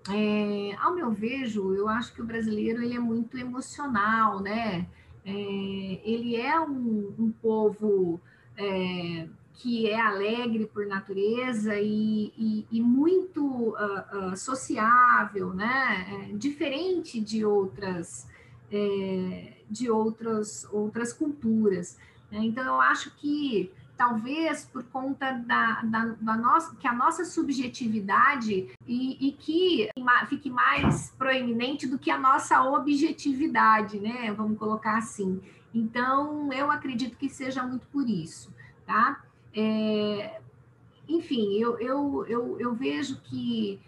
É, 0.08 0.76
ao 0.80 0.94
meu 0.94 1.10
vejo, 1.10 1.74
eu 1.74 1.88
acho 1.88 2.14
que 2.14 2.22
o 2.22 2.24
brasileiro 2.24 2.82
ele 2.82 2.94
é 2.94 2.98
muito 2.98 3.36
emocional, 3.36 4.40
né? 4.40 4.86
É, 5.26 6.00
ele 6.04 6.36
é 6.36 6.58
um, 6.60 7.12
um 7.18 7.32
povo 7.42 8.20
é, 8.56 9.26
que 9.54 9.88
é 9.88 10.00
alegre 10.00 10.66
por 10.66 10.86
natureza 10.86 11.74
e, 11.80 12.32
e, 12.38 12.66
e 12.70 12.80
muito 12.80 13.44
uh, 13.44 14.32
uh, 14.32 14.36
sociável, 14.36 15.52
né? 15.52 16.28
É, 16.30 16.36
diferente 16.36 17.20
de 17.20 17.44
outras 17.44 18.28
é, 18.70 19.54
de 19.68 19.90
outras 19.90 20.68
outras 20.70 21.12
culturas. 21.12 21.98
Né? 22.30 22.40
Então 22.44 22.64
eu 22.64 22.80
acho 22.80 23.16
que 23.16 23.72
talvez 23.96 24.64
por 24.66 24.84
conta 24.84 25.32
da, 25.32 25.80
da, 25.82 26.04
da, 26.20 26.36
nossa, 26.36 26.76
que 26.76 26.86
a 26.86 26.92
nossa 26.92 27.24
subjetividade 27.24 28.68
e, 28.86 29.28
e, 29.28 29.32
que 29.32 29.88
fique 30.28 30.50
mais 30.50 31.10
proeminente 31.16 31.86
do 31.86 31.98
que 31.98 32.10
a 32.10 32.18
nossa 32.18 32.62
objetividade, 32.62 33.98
né? 33.98 34.32
Vamos 34.32 34.58
colocar 34.58 34.98
assim. 34.98 35.40
Então, 35.74 36.52
eu 36.52 36.70
acredito 36.70 37.16
que 37.16 37.28
seja 37.28 37.62
muito 37.62 37.86
por 37.88 38.08
isso, 38.08 38.52
tá? 38.86 39.22
É, 39.54 40.40
enfim, 41.08 41.54
eu, 41.54 41.78
eu, 41.78 42.26
eu, 42.26 42.60
eu 42.60 42.74
vejo 42.74 43.20
que 43.22 43.80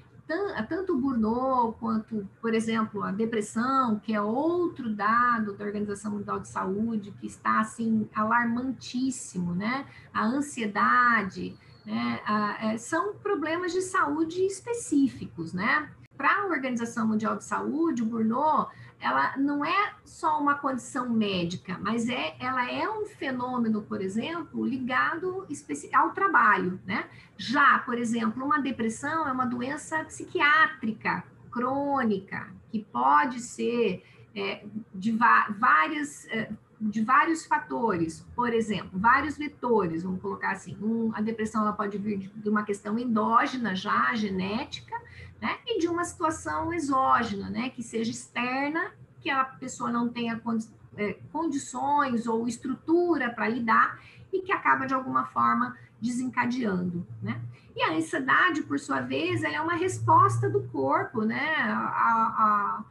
tanto 0.69 0.95
o 0.95 0.99
burnout 0.99 1.79
quanto, 1.79 2.29
por 2.41 2.55
exemplo, 2.55 3.03
a 3.03 3.11
depressão, 3.11 3.99
que 3.99 4.15
é 4.15 4.21
outro 4.21 4.95
dado 4.95 5.55
da 5.55 5.65
Organização 5.65 6.13
Mundial 6.13 6.39
de 6.39 6.49
Saúde 6.49 7.13
que 7.19 7.27
está 7.27 7.61
assim 7.61 8.09
alarmantíssimo, 8.15 9.55
né? 9.55 9.87
A 10.13 10.27
ansiedade, 10.27 11.57
né? 11.85 12.21
A, 12.27 12.73
é, 12.73 12.79
são 12.79 13.15
problemas 13.15 13.73
de 13.73 13.81
saúde 13.81 14.45
específicos, 14.45 15.55
né? 15.55 15.91
Para 16.17 16.43
a 16.43 16.47
Organização 16.47 17.07
Mundial 17.07 17.37
de 17.37 17.45
Saúde, 17.45 18.03
o 18.03 18.07
burnout 18.07 18.71
ela 19.01 19.37
não 19.37 19.65
é 19.65 19.95
só 20.05 20.41
uma 20.41 20.57
condição 20.57 21.09
médica, 21.09 21.79
mas 21.81 22.09
é, 22.09 22.35
ela 22.41 22.71
é 22.71 22.89
um 22.89 23.07
fenômeno, 23.07 23.83
por 23.83 24.01
exemplo, 24.01 24.65
ligado 24.65 25.47
ao 25.95 26.11
trabalho, 26.11 26.81
né? 26.85 27.09
Já, 27.37 27.79
por 27.81 27.97
exemplo, 27.97 28.45
uma 28.45 28.61
depressão 28.61 29.29
é 29.29 29.33
uma 29.33 29.47
doença 29.47 30.05
psiquiátrica 30.05 31.23
crônica 31.51 32.49
que 32.71 32.85
pode 32.85 33.41
ser 33.41 34.05
é, 34.35 34.65
de 34.95 35.17
várias 35.59 36.27
é, 36.27 36.51
de 36.81 37.03
vários 37.03 37.45
fatores, 37.45 38.25
por 38.37 38.53
exemplo, 38.53 38.99
vários 38.99 39.37
vetores, 39.37 40.05
vamos 40.05 40.23
colocar 40.23 40.53
assim, 40.53 40.77
um, 40.81 41.11
a 41.15 41.21
depressão 41.21 41.63
ela 41.63 41.73
pode 41.73 41.99
vir 41.99 42.19
de, 42.19 42.29
de 42.29 42.49
uma 42.49 42.63
questão 42.63 42.99
endógena 42.99 43.75
já, 43.75 44.15
genética, 44.15 44.97
né? 45.41 45.59
E 45.67 45.79
de 45.81 45.89
uma 45.89 46.05
situação 46.05 46.73
exógena, 46.73 47.51
né? 47.51 47.71
Que 47.71 47.83
seja 47.83 48.11
externa, 48.11 48.93
que 49.21 49.29
a 49.29 49.45
pessoa 49.45 49.91
não 49.91 50.09
tenha 50.09 50.39
condi 50.39 50.67
é, 50.97 51.17
condições 51.33 52.27
ou 52.27 52.49
estrutura 52.49 53.31
para 53.31 53.49
lidar 53.49 54.01
e 54.33 54.41
que 54.41 54.51
acaba 54.51 54.85
de 54.85 54.95
alguma 54.95 55.27
forma 55.27 55.77
desencadeando, 56.01 57.07
né? 57.23 57.41
E 57.75 57.83
a 57.83 57.93
ansiedade, 57.93 58.63
por 58.63 58.79
sua 58.79 59.01
vez, 59.01 59.45
ela 59.45 59.57
é 59.57 59.61
uma 59.61 59.75
resposta 59.75 60.51
do 60.51 60.63
corpo, 60.65 61.23
né? 61.23 61.55
A, 61.61 61.79
a, 61.79 62.85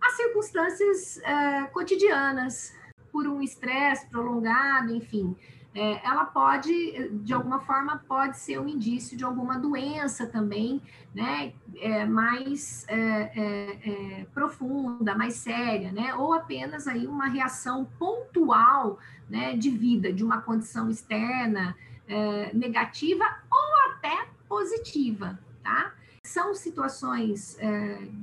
a 0.00 0.10
circunstâncias 0.10 1.18
é, 1.18 1.62
cotidianas, 1.66 2.74
por 3.16 3.26
um 3.26 3.40
estresse 3.40 4.06
prolongado, 4.10 4.94
enfim 4.94 5.34
é, 5.76 6.00
ela 6.06 6.24
pode, 6.24 7.10
de 7.22 7.34
alguma 7.34 7.60
forma, 7.60 8.02
pode 8.08 8.38
ser 8.38 8.58
um 8.58 8.66
indício 8.66 9.14
de 9.14 9.22
alguma 9.22 9.58
doença 9.58 10.26
também, 10.26 10.80
né, 11.14 11.52
é, 11.76 12.06
mais 12.06 12.86
é, 12.88 12.96
é, 12.98 14.20
é, 14.20 14.26
profunda, 14.32 15.14
mais 15.14 15.34
séria, 15.34 15.92
né, 15.92 16.14
ou 16.14 16.32
apenas 16.32 16.88
aí 16.88 17.06
uma 17.06 17.26
reação 17.26 17.86
pontual, 17.98 18.98
né, 19.28 19.54
de 19.54 19.68
vida, 19.68 20.10
de 20.10 20.24
uma 20.24 20.40
condição 20.40 20.88
externa 20.88 21.76
é, 22.08 22.54
negativa 22.54 23.24
ou 23.50 23.90
até 23.92 24.28
positiva, 24.48 25.38
tá? 25.62 25.92
São 26.22 26.54
situações 26.54 27.56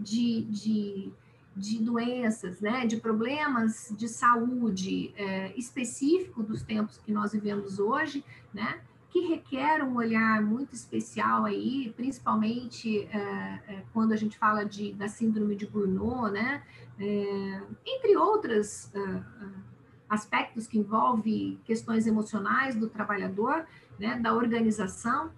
de, 0.02 0.42
de 0.44 1.14
de 1.56 1.80
doenças, 1.80 2.60
né, 2.60 2.86
de 2.86 2.98
problemas 2.98 3.94
de 3.96 4.08
saúde 4.08 5.14
é, 5.16 5.54
específico 5.56 6.42
dos 6.42 6.64
tempos 6.64 6.98
que 6.98 7.12
nós 7.12 7.32
vivemos 7.32 7.80
hoje, 7.80 8.26
né, 8.54 8.82
que 9.10 9.28
requer 9.28 9.84
um 9.84 9.96
olhar 9.96 10.42
muito 10.42 10.74
especial 10.74 11.46
aí, 11.46 11.94
principalmente 11.96 13.04
é, 13.04 13.18
é, 13.68 13.84
quando 13.94 14.12
a 14.12 14.16
gente 14.16 14.36
fala 14.40 14.66
de, 14.66 14.92
da 14.94 15.08
síndrome 15.08 15.56
de 15.56 15.68
Burnout, 15.68 16.32
né, 16.32 16.64
é, 17.00 17.62
entre 17.86 18.18
outros 18.18 18.92
é, 18.96 19.00
é, 19.00 19.24
aspectos 20.10 20.66
que 20.66 20.80
envolvem 20.80 21.60
questões 21.64 22.08
emocionais 22.08 22.76
do 22.76 22.90
trabalhador, 22.90 23.68
né, 24.00 24.20
da 24.20 24.34
organização, 24.34 25.32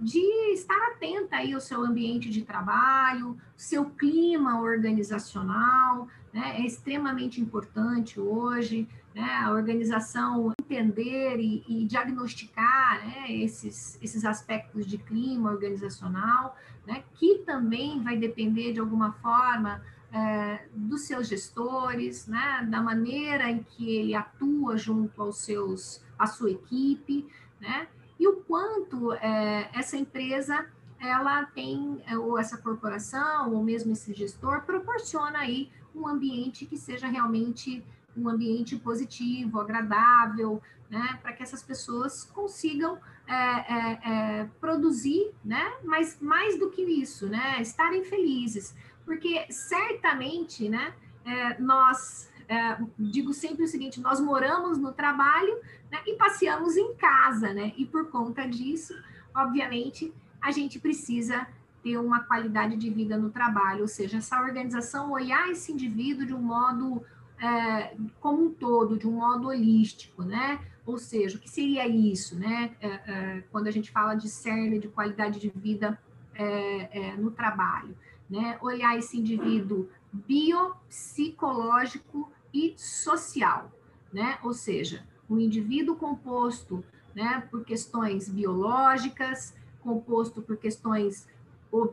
de 0.00 0.52
estar 0.52 0.78
atenta 0.92 1.36
aí 1.36 1.52
ao 1.52 1.60
seu 1.60 1.82
ambiente 1.82 2.30
de 2.30 2.42
trabalho, 2.42 3.36
seu 3.56 3.86
clima 3.86 4.60
organizacional, 4.60 6.08
né? 6.32 6.60
é 6.60 6.66
extremamente 6.66 7.40
importante 7.40 8.20
hoje, 8.20 8.88
né? 9.14 9.42
a 9.44 9.52
organização 9.52 10.52
entender 10.60 11.38
e, 11.40 11.64
e 11.68 11.84
diagnosticar 11.84 13.04
né? 13.04 13.32
esses, 13.32 13.98
esses 14.00 14.24
aspectos 14.24 14.86
de 14.86 14.98
clima 14.98 15.50
organizacional, 15.50 16.56
né? 16.86 17.02
que 17.14 17.38
também 17.38 18.02
vai 18.02 18.16
depender 18.16 18.72
de 18.72 18.80
alguma 18.80 19.12
forma 19.14 19.82
é, 20.12 20.66
dos 20.72 21.02
seus 21.02 21.28
gestores, 21.28 22.26
né? 22.28 22.66
da 22.70 22.80
maneira 22.80 23.50
em 23.50 23.62
que 23.62 23.96
ele 23.96 24.14
atua 24.14 24.76
junto 24.76 25.20
aos 25.20 25.38
seus, 25.38 26.00
à 26.18 26.26
sua 26.26 26.50
equipe, 26.50 27.26
né? 27.60 27.88
E 28.18 28.26
o 28.26 28.36
quanto 28.36 29.12
é, 29.14 29.70
essa 29.72 29.96
empresa 29.96 30.66
ela 31.00 31.44
tem, 31.44 32.02
é, 32.06 32.18
ou 32.18 32.38
essa 32.38 32.58
corporação, 32.58 33.54
ou 33.54 33.62
mesmo 33.62 33.92
esse 33.92 34.12
gestor, 34.12 34.62
proporciona 34.62 35.38
aí 35.38 35.70
um 35.94 36.06
ambiente 36.06 36.66
que 36.66 36.76
seja 36.76 37.06
realmente 37.06 37.84
um 38.16 38.28
ambiente 38.28 38.76
positivo, 38.76 39.60
agradável, 39.60 40.60
né, 40.90 41.18
para 41.22 41.32
que 41.32 41.42
essas 41.42 41.62
pessoas 41.62 42.24
consigam 42.24 42.98
é, 43.26 43.34
é, 43.34 44.00
é, 44.40 44.48
produzir, 44.60 45.30
né, 45.44 45.74
mas 45.84 46.18
mais 46.20 46.58
do 46.58 46.70
que 46.70 46.82
isso, 46.82 47.28
né, 47.28 47.60
estarem 47.60 48.02
felizes, 48.04 48.74
porque 49.04 49.46
certamente, 49.50 50.68
né, 50.68 50.94
é, 51.24 51.60
nós 51.60 52.28
é, 52.48 52.78
digo 52.98 53.34
sempre 53.34 53.64
o 53.64 53.68
seguinte: 53.68 54.00
nós 54.00 54.20
moramos 54.20 54.78
no 54.78 54.92
trabalho 54.92 55.60
né, 55.90 55.98
e 56.06 56.14
passeamos 56.14 56.76
em 56.76 56.94
casa, 56.94 57.52
né? 57.52 57.72
E 57.76 57.84
por 57.84 58.10
conta 58.10 58.48
disso, 58.48 58.94
obviamente, 59.34 60.12
a 60.40 60.50
gente 60.50 60.78
precisa 60.78 61.46
ter 61.82 61.98
uma 61.98 62.20
qualidade 62.20 62.76
de 62.76 62.88
vida 62.90 63.16
no 63.16 63.30
trabalho, 63.30 63.82
ou 63.82 63.88
seja, 63.88 64.18
essa 64.18 64.40
organização 64.40 65.12
olhar 65.12 65.48
esse 65.50 65.72
indivíduo 65.72 66.26
de 66.26 66.34
um 66.34 66.40
modo 66.40 67.04
é, 67.40 67.94
como 68.20 68.46
um 68.46 68.50
todo, 68.50 68.98
de 68.98 69.06
um 69.06 69.12
modo 69.12 69.48
holístico, 69.48 70.22
né? 70.22 70.60
Ou 70.84 70.98
seja, 70.98 71.36
o 71.36 71.40
que 71.40 71.50
seria 71.50 71.86
isso, 71.86 72.36
né? 72.36 72.72
É, 72.80 72.88
é, 72.88 73.44
quando 73.52 73.68
a 73.68 73.70
gente 73.70 73.90
fala 73.90 74.14
de 74.14 74.28
cerne 74.28 74.78
de 74.78 74.88
qualidade 74.88 75.38
de 75.38 75.50
vida 75.50 76.00
é, 76.34 76.98
é, 76.98 77.14
no 77.16 77.30
trabalho, 77.30 77.94
né? 78.28 78.58
Olhar 78.60 78.98
esse 78.98 79.16
indivíduo 79.18 79.88
biopsicológico 80.12 82.32
e 82.52 82.74
social, 82.76 83.70
né? 84.12 84.38
Ou 84.42 84.52
seja, 84.52 85.04
um 85.28 85.38
indivíduo 85.38 85.96
composto, 85.96 86.84
né, 87.14 87.46
por 87.50 87.64
questões 87.64 88.28
biológicas, 88.28 89.54
composto 89.80 90.40
por 90.40 90.56
questões 90.56 91.26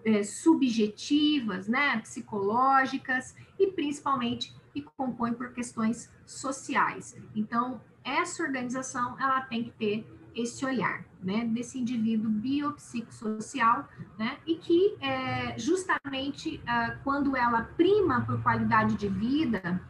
é, 0.06 0.24
subjetivas, 0.24 1.68
né, 1.68 1.98
psicológicas 2.00 3.36
e 3.60 3.68
principalmente 3.68 4.56
e 4.74 4.82
compõe 4.82 5.34
por 5.34 5.54
questões 5.54 6.10
sociais. 6.26 7.16
Então, 7.36 7.82
essa 8.04 8.44
organização 8.44 9.20
ela 9.20 9.42
tem 9.42 9.64
que 9.64 9.72
ter 9.72 10.08
esse 10.36 10.66
olhar, 10.66 11.06
né, 11.24 11.46
desse 11.46 11.80
indivíduo 11.80 12.30
biopsicossocial, 12.30 13.88
né, 14.20 14.38
e 14.46 14.56
que 14.56 14.96
é, 15.00 15.58
justamente 15.58 16.62
ah, 16.68 16.98
quando 17.04 17.36
ela 17.38 17.64
prima 17.78 18.22
por 18.26 18.42
qualidade 18.44 18.96
de 18.96 19.08
vida, 19.08 19.82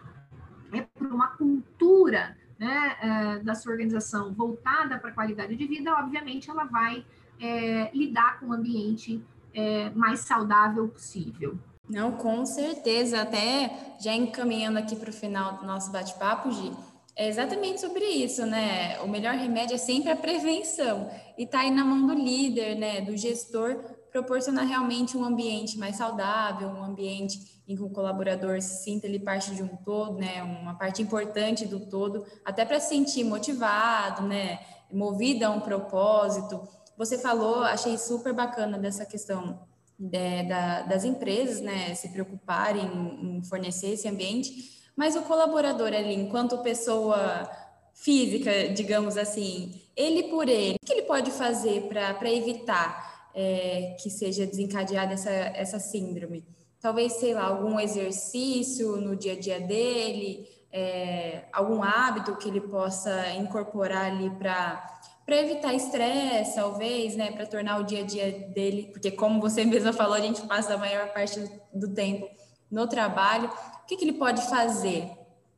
é 0.79 0.87
por 0.93 1.07
uma 1.07 1.27
cultura 1.29 2.37
né, 2.57 2.95
é, 3.01 3.39
da 3.39 3.55
sua 3.55 3.71
organização 3.71 4.33
voltada 4.33 4.97
para 4.97 5.09
a 5.09 5.13
qualidade 5.13 5.55
de 5.55 5.67
vida, 5.67 5.93
obviamente 5.93 6.49
ela 6.49 6.63
vai 6.65 7.05
é, 7.39 7.91
lidar 7.93 8.39
com 8.39 8.47
o 8.47 8.53
ambiente 8.53 9.21
é, 9.53 9.89
mais 9.91 10.21
saudável 10.21 10.87
possível. 10.87 11.57
Não, 11.89 12.13
com 12.13 12.45
certeza. 12.45 13.21
Até 13.21 13.95
já 13.99 14.13
encaminhando 14.13 14.79
aqui 14.79 14.95
para 14.95 15.09
o 15.09 15.13
final 15.13 15.57
do 15.57 15.65
nosso 15.65 15.91
bate-papo, 15.91 16.51
Gi, 16.51 16.71
é 17.15 17.29
exatamente 17.29 17.79
sobre 17.79 18.03
isso, 18.03 18.45
né? 18.45 18.99
O 19.01 19.07
melhor 19.07 19.35
remédio 19.35 19.75
é 19.75 19.77
sempre 19.77 20.11
a 20.11 20.15
prevenção. 20.15 21.09
E 21.37 21.43
está 21.43 21.59
aí 21.59 21.71
na 21.71 21.85
mão 21.85 22.07
do 22.07 22.13
líder, 22.13 22.75
né? 22.75 23.01
Do 23.01 23.15
gestor, 23.15 23.79
proporcionar 24.15 24.65
realmente 24.65 25.17
um 25.17 25.25
ambiente 25.25 25.77
mais 25.77 25.97
saudável, 25.97 26.69
um 26.69 26.85
ambiente 26.85 27.61
em 27.67 27.75
que 27.75 27.83
o 27.83 27.89
colaborador 27.89 28.61
se 28.61 28.81
sinta 28.81 29.05
ele 29.05 29.19
parte 29.19 29.53
de 29.53 29.61
um 29.61 29.67
todo, 29.67 30.17
né? 30.17 30.41
Uma 30.41 30.75
parte 30.75 31.01
importante 31.01 31.65
do 31.65 31.81
todo, 31.81 32.25
até 32.45 32.63
para 32.63 32.79
se 32.79 32.87
sentir 32.87 33.25
motivado, 33.25 34.23
né? 34.23 34.59
Movido 34.89 35.43
a 35.43 35.49
um 35.49 35.59
propósito. 35.59 36.65
Você 36.97 37.17
falou, 37.17 37.57
achei 37.63 37.97
super 37.97 38.31
bacana 38.31 38.77
dessa 38.77 39.05
questão 39.05 39.59
de, 39.99 40.43
da, 40.43 40.83
das 40.83 41.03
empresas, 41.03 41.59
né, 41.59 41.93
se 41.93 42.07
preocuparem 42.09 42.85
em, 42.85 43.37
em 43.37 43.43
fornecer 43.43 43.87
esse 43.87 44.07
ambiente, 44.07 44.81
mas 44.95 45.17
o 45.17 45.23
colaborador 45.23 45.87
ali, 45.87 46.13
enquanto 46.13 46.57
pessoa 46.59 47.49
física, 47.93 48.69
digamos 48.69 49.17
assim, 49.17 49.81
ele 49.95 50.23
por 50.23 50.47
ele, 50.47 50.75
o 50.81 50.85
que 50.85 50.93
ele 50.93 51.01
pode 51.01 51.31
fazer 51.31 51.89
para 51.89 52.31
evitar 52.31 53.14
é, 53.35 53.95
que 54.01 54.09
seja 54.09 54.47
desencadeada 54.47 55.13
essa, 55.13 55.29
essa 55.29 55.79
síndrome? 55.79 56.45
Talvez, 56.79 57.13
sei 57.13 57.33
lá, 57.33 57.43
algum 57.45 57.79
exercício 57.79 58.97
no 58.97 59.15
dia 59.15 59.33
a 59.33 59.39
dia 59.39 59.59
dele, 59.59 60.47
é, 60.71 61.43
algum 61.51 61.83
hábito 61.83 62.35
que 62.37 62.47
ele 62.47 62.61
possa 62.61 63.33
incorporar 63.33 64.05
ali 64.05 64.29
para 64.31 64.93
para 65.25 65.37
evitar 65.37 65.73
estresse, 65.73 66.53
talvez, 66.53 67.15
né, 67.15 67.31
para 67.31 67.47
tornar 67.47 67.79
o 67.79 67.83
dia 67.83 68.01
a 68.01 68.05
dia 68.05 68.31
dele, 68.49 68.91
porque 68.93 69.09
como 69.09 69.41
você 69.41 69.65
mesma 69.65 69.91
falou, 69.91 70.13
a 70.13 70.19
gente 70.19 70.45
passa 70.45 70.75
a 70.75 70.77
maior 70.77 71.11
parte 71.13 71.39
do 71.73 71.91
tempo 71.95 72.29
no 72.69 72.87
trabalho. 72.87 73.49
O 73.81 73.87
que, 73.87 73.97
que 73.97 74.05
ele 74.05 74.13
pode 74.13 74.47
fazer 74.47 75.09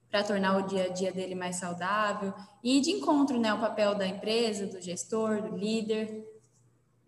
para 0.09 0.23
tornar 0.23 0.57
o 0.57 0.67
dia 0.67 0.85
a 0.85 0.87
dia 0.87 1.11
dele 1.11 1.35
mais 1.35 1.57
saudável 1.57 2.33
e 2.63 2.79
de 2.79 2.91
encontro, 2.91 3.37
né, 3.37 3.53
o 3.53 3.59
papel 3.59 3.93
da 3.93 4.07
empresa, 4.07 4.65
do 4.65 4.79
gestor, 4.79 5.41
do 5.41 5.57
líder? 5.57 6.25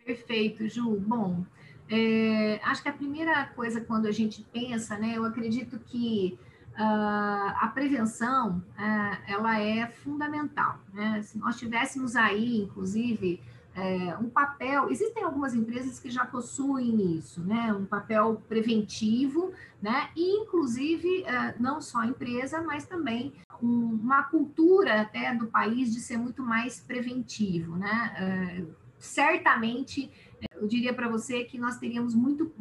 Perfeito, 0.10 0.68
Ju. 0.68 1.00
Bom, 1.00 1.46
é, 1.88 2.60
acho 2.64 2.82
que 2.82 2.90
a 2.90 2.94
primeira 2.94 3.46
coisa 3.56 3.80
quando 3.80 4.08
a 4.08 4.12
gente 4.12 4.42
pensa, 4.52 4.98
né, 4.98 5.14
eu 5.16 5.24
acredito 5.24 5.78
que 5.78 6.38
Uh, 6.76 7.52
a 7.60 7.70
prevenção 7.74 8.64
uh, 8.78 9.18
ela 9.28 9.60
é 9.60 9.86
fundamental. 9.86 10.80
Né? 10.94 11.22
Se 11.24 11.38
nós 11.38 11.58
tivéssemos 11.58 12.16
aí, 12.16 12.62
inclusive, 12.62 13.42
uh, 13.76 14.24
um 14.24 14.30
papel, 14.30 14.90
existem 14.90 15.22
algumas 15.22 15.54
empresas 15.54 16.00
que 16.00 16.10
já 16.10 16.26
possuem 16.26 17.18
isso, 17.18 17.42
né? 17.42 17.74
um 17.74 17.84
papel 17.84 18.42
preventivo, 18.48 19.52
né? 19.82 20.10
e 20.16 20.42
inclusive 20.42 21.26
eh, 21.26 21.56
não 21.60 21.82
só 21.82 22.00
a 22.00 22.08
empresa, 22.08 22.62
mas 22.62 22.86
também 22.86 23.34
um, 23.62 24.00
uma 24.02 24.24
cultura 24.24 25.02
até 25.02 25.36
do 25.36 25.48
país 25.48 25.94
de 25.94 26.00
ser 26.00 26.16
muito 26.16 26.42
mais 26.42 26.80
preventivo. 26.80 27.76
Né? 27.76 28.66
Certamente 29.00 30.12
eu 30.56 30.68
diria 30.68 30.94
para 30.94 31.08
você 31.08 31.44
que 31.44 31.58
nós 31.58 31.78
teríamos 31.78 32.14
muito 32.14 32.52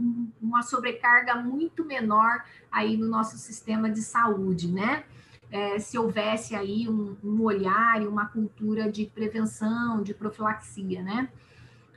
uma 0.40 0.62
sobrecarga 0.62 1.34
muito 1.36 1.84
menor 1.84 2.44
aí 2.70 2.96
no 2.96 3.08
nosso 3.08 3.36
sistema 3.36 3.90
de 3.90 4.00
saúde, 4.02 4.70
né? 4.70 5.04
É, 5.50 5.78
se 5.78 5.98
houvesse 5.98 6.54
aí 6.54 6.88
um, 6.88 7.16
um, 7.24 7.42
olhar 7.42 8.02
e 8.02 8.06
uma 8.06 8.26
cultura 8.26 8.90
de 8.90 9.06
prevenção, 9.06 10.02
de 10.02 10.14
profilaxia, 10.14 11.02
né? 11.02 11.28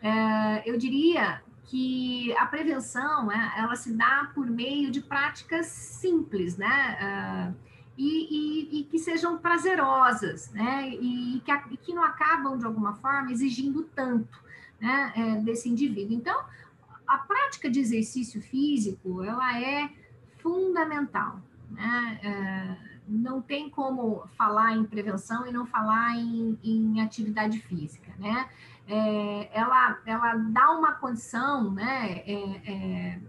É, 0.02 0.70
eu 0.70 0.78
diria 0.78 1.42
que 1.66 2.36
a 2.38 2.46
prevenção, 2.46 3.32
é, 3.32 3.54
ela 3.58 3.76
se 3.76 3.94
dá 3.94 4.32
por 4.34 4.50
meio 4.50 4.90
de 4.90 5.02
práticas 5.02 5.68
simples, 5.68 6.58
né? 6.58 6.98
É, 7.00 7.71
e, 8.02 8.28
e, 8.32 8.80
e, 8.80 8.84
que 8.86 8.98
sejam 8.98 9.38
prazerosas, 9.38 10.50
né? 10.52 10.90
E 10.90 11.40
que, 11.46 11.52
e 11.70 11.78
que 11.78 11.94
não 11.94 12.04
acabam, 12.04 12.58
de 12.58 12.66
alguma 12.66 12.96
forma, 12.96 13.32
exigindo 13.32 13.84
tanto 13.96 14.40
né, 14.80 15.14
é, 15.16 15.36
desse 15.42 15.70
indivíduo. 15.70 16.16
Então, 16.16 16.44
a 17.06 17.20
prática 17.20 17.70
de 17.70 17.80
exercício 17.80 18.42
físico, 18.42 19.24
ela 19.24 19.62
é 19.62 19.92
fundamental, 20.40 21.40
né? 21.70 22.20
É, 22.24 22.92
não 23.08 23.40
tem 23.40 23.70
como 23.70 24.24
falar 24.36 24.76
em 24.76 24.84
prevenção 24.84 25.46
e 25.46 25.52
não 25.52 25.68
falar 25.68 26.16
em, 26.16 26.58
em 26.64 27.02
atividade 27.02 27.60
física, 27.60 28.12
né? 28.18 28.50
É, 28.88 29.50
ela, 29.54 30.00
ela 30.08 30.34
dá 30.36 30.72
uma 30.72 30.94
condição, 30.94 31.70
né, 31.70 32.24
é, 32.26 32.62
é 32.66 33.20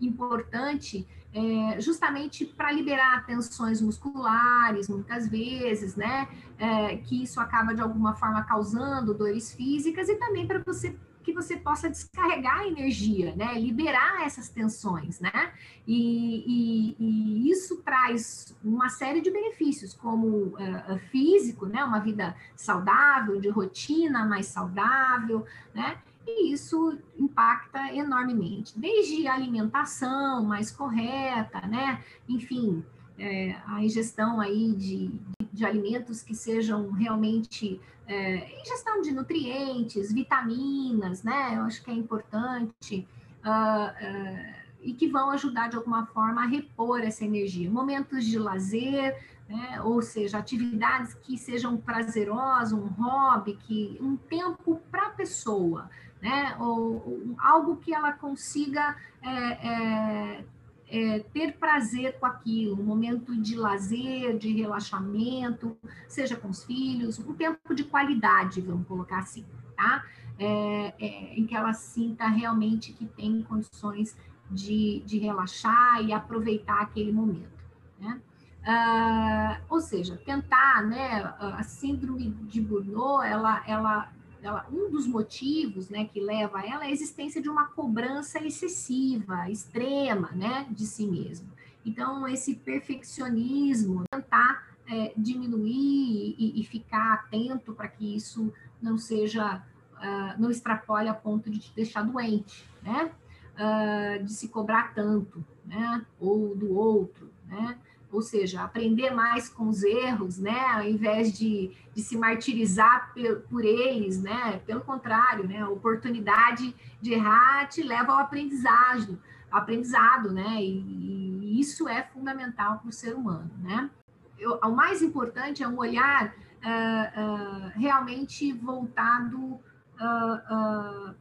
importante 0.00 1.06
é, 1.36 1.80
justamente 1.82 2.46
para 2.46 2.72
liberar 2.72 3.26
tensões 3.26 3.82
musculares, 3.82 4.88
muitas 4.88 5.28
vezes, 5.28 5.94
né? 5.94 6.26
É, 6.58 6.96
que 6.96 7.22
isso 7.22 7.38
acaba 7.38 7.74
de 7.74 7.82
alguma 7.82 8.14
forma 8.14 8.42
causando 8.44 9.12
dores 9.12 9.52
físicas 9.52 10.08
e 10.08 10.14
também 10.14 10.46
para 10.46 10.60
você 10.60 10.96
que 11.22 11.32
você 11.32 11.56
possa 11.56 11.90
descarregar 11.90 12.60
a 12.60 12.68
energia, 12.68 13.34
né? 13.34 13.58
Liberar 13.58 14.24
essas 14.24 14.48
tensões, 14.48 15.18
né? 15.20 15.52
E, 15.86 16.44
e, 16.46 16.96
e 16.98 17.50
isso 17.50 17.82
traz 17.82 18.56
uma 18.64 18.88
série 18.88 19.20
de 19.20 19.30
benefícios, 19.30 19.92
como 19.92 20.54
uh, 20.54 20.98
físico, 21.10 21.66
né? 21.66 21.84
Uma 21.84 21.98
vida 21.98 22.34
saudável, 22.54 23.40
de 23.40 23.48
rotina 23.48 24.24
mais 24.24 24.46
saudável, 24.46 25.44
né? 25.74 25.98
E 26.26 26.52
isso 26.52 26.98
impacta 27.16 27.94
enormemente, 27.94 28.78
desde 28.78 29.26
a 29.26 29.34
alimentação 29.34 30.44
mais 30.44 30.70
correta, 30.70 31.60
né? 31.66 32.02
Enfim, 32.28 32.84
é, 33.18 33.56
a 33.66 33.82
ingestão 33.82 34.40
aí 34.40 34.72
de, 34.74 35.20
de 35.52 35.64
alimentos 35.64 36.22
que 36.22 36.34
sejam 36.34 36.90
realmente 36.90 37.80
é, 38.06 38.60
ingestão 38.60 39.00
de 39.00 39.12
nutrientes, 39.12 40.12
vitaminas, 40.12 41.22
né? 41.22 41.56
Eu 41.56 41.62
acho 41.62 41.82
que 41.82 41.90
é 41.90 41.94
importante. 41.94 43.06
Uh, 43.44 44.58
uh, 44.58 44.66
e 44.86 44.92
que 44.92 45.08
vão 45.08 45.30
ajudar 45.30 45.68
de 45.68 45.76
alguma 45.76 46.06
forma 46.06 46.42
a 46.44 46.46
repor 46.46 47.00
essa 47.00 47.24
energia. 47.24 47.68
Momentos 47.68 48.24
de 48.24 48.38
lazer, 48.38 49.20
né? 49.48 49.80
ou 49.82 50.00
seja, 50.00 50.38
atividades 50.38 51.14
que 51.14 51.36
sejam 51.36 51.76
prazerosas, 51.76 52.72
um 52.72 52.86
hobby, 52.86 53.56
que 53.56 53.98
um 54.00 54.16
tempo 54.16 54.80
para 54.90 55.08
a 55.08 55.10
pessoa, 55.10 55.90
né? 56.20 56.56
Ou, 56.58 56.94
ou, 56.94 57.36
algo 57.38 57.76
que 57.76 57.94
ela 57.94 58.12
consiga 58.12 58.96
é, 59.22 59.30
é, 59.30 60.44
é, 60.88 61.18
ter 61.32 61.56
prazer 61.56 62.18
com 62.18 62.26
aquilo, 62.26 62.80
um 62.80 62.84
momento 62.84 63.34
de 63.36 63.56
lazer, 63.56 64.38
de 64.38 64.52
relaxamento, 64.52 65.76
seja 66.08 66.36
com 66.36 66.48
os 66.48 66.64
filhos, 66.64 67.18
um 67.18 67.34
tempo 67.34 67.74
de 67.74 67.84
qualidade, 67.84 68.60
vamos 68.60 68.86
colocar 68.86 69.18
assim, 69.18 69.44
tá? 69.76 70.04
É, 70.38 70.94
é, 70.98 71.38
em 71.38 71.46
que 71.46 71.56
ela 71.56 71.72
sinta 71.72 72.26
realmente 72.28 72.92
que 72.92 73.06
tem 73.06 73.42
condições 73.42 74.16
de, 74.50 75.02
de 75.06 75.18
relaxar 75.18 76.02
e 76.02 76.12
aproveitar 76.12 76.82
aquele 76.82 77.10
momento, 77.10 77.64
né? 77.98 78.20
Uh, 78.66 79.62
ou 79.68 79.80
seja, 79.80 80.16
tentar, 80.26 80.82
né, 80.82 81.22
a 81.38 81.62
síndrome 81.62 82.30
de 82.30 82.60
Burnout, 82.60 83.24
ela, 83.24 83.62
ela 83.64 84.12
ela, 84.46 84.66
um 84.70 84.90
dos 84.90 85.06
motivos 85.06 85.88
né, 85.88 86.04
que 86.04 86.20
leva 86.20 86.58
a 86.58 86.66
ela 86.66 86.84
é 86.84 86.88
a 86.88 86.90
existência 86.90 87.40
de 87.42 87.48
uma 87.48 87.66
cobrança 87.66 88.38
excessiva, 88.44 89.50
extrema, 89.50 90.30
né, 90.32 90.66
de 90.70 90.86
si 90.86 91.06
mesmo. 91.06 91.48
Então, 91.84 92.26
esse 92.26 92.54
perfeccionismo, 92.54 94.04
tentar 94.10 94.66
é, 94.88 95.12
diminuir 95.16 96.34
e, 96.38 96.60
e, 96.60 96.64
ficar 96.64 97.14
atento 97.14 97.72
para 97.72 97.88
que 97.88 98.16
isso 98.16 98.52
não 98.80 98.98
seja, 98.98 99.62
uh, 99.94 100.40
não 100.40 100.50
extrapole 100.50 101.08
a 101.08 101.14
ponto 101.14 101.50
de 101.50 101.58
te 101.58 101.72
deixar 101.74 102.02
doente, 102.02 102.68
né? 102.82 103.10
Uh, 103.54 104.24
de 104.24 104.32
se 104.32 104.48
cobrar 104.48 104.94
tanto, 104.94 105.44
né? 105.64 106.04
Ou 106.20 106.54
do 106.54 106.74
outro, 106.74 107.30
né? 107.46 107.78
Ou 108.10 108.22
seja, 108.22 108.62
aprender 108.62 109.10
mais 109.10 109.48
com 109.48 109.68
os 109.68 109.82
erros, 109.82 110.38
né, 110.38 110.58
ao 110.72 110.84
invés 110.84 111.36
de, 111.36 111.72
de 111.94 112.02
se 112.02 112.16
martirizar 112.16 113.12
por, 113.48 113.64
eles, 113.64 114.22
né, 114.22 114.60
pelo 114.66 114.80
contrário, 114.80 115.46
né, 115.46 115.60
a 115.60 115.68
oportunidade 115.68 116.74
de 117.00 117.12
errar 117.12 117.66
te 117.68 117.82
leva 117.82 118.12
ao 118.12 118.18
aprendizado, 118.18 119.20
aprendizado, 119.50 120.32
né, 120.32 120.62
e, 120.62 121.40
e 121.42 121.60
isso 121.60 121.88
é 121.88 122.02
fundamental 122.02 122.78
para 122.78 122.88
o 122.88 122.92
ser 122.92 123.14
humano, 123.14 123.50
né. 123.58 123.90
Eu, 124.38 124.58
o 124.62 124.70
mais 124.70 125.02
importante 125.02 125.62
é 125.62 125.68
um 125.68 125.78
olhar 125.78 126.26
uh, 126.26 126.28
uh, 126.28 127.70
realmente 127.74 128.52
voltado 128.52 129.38
uh, 129.38 131.14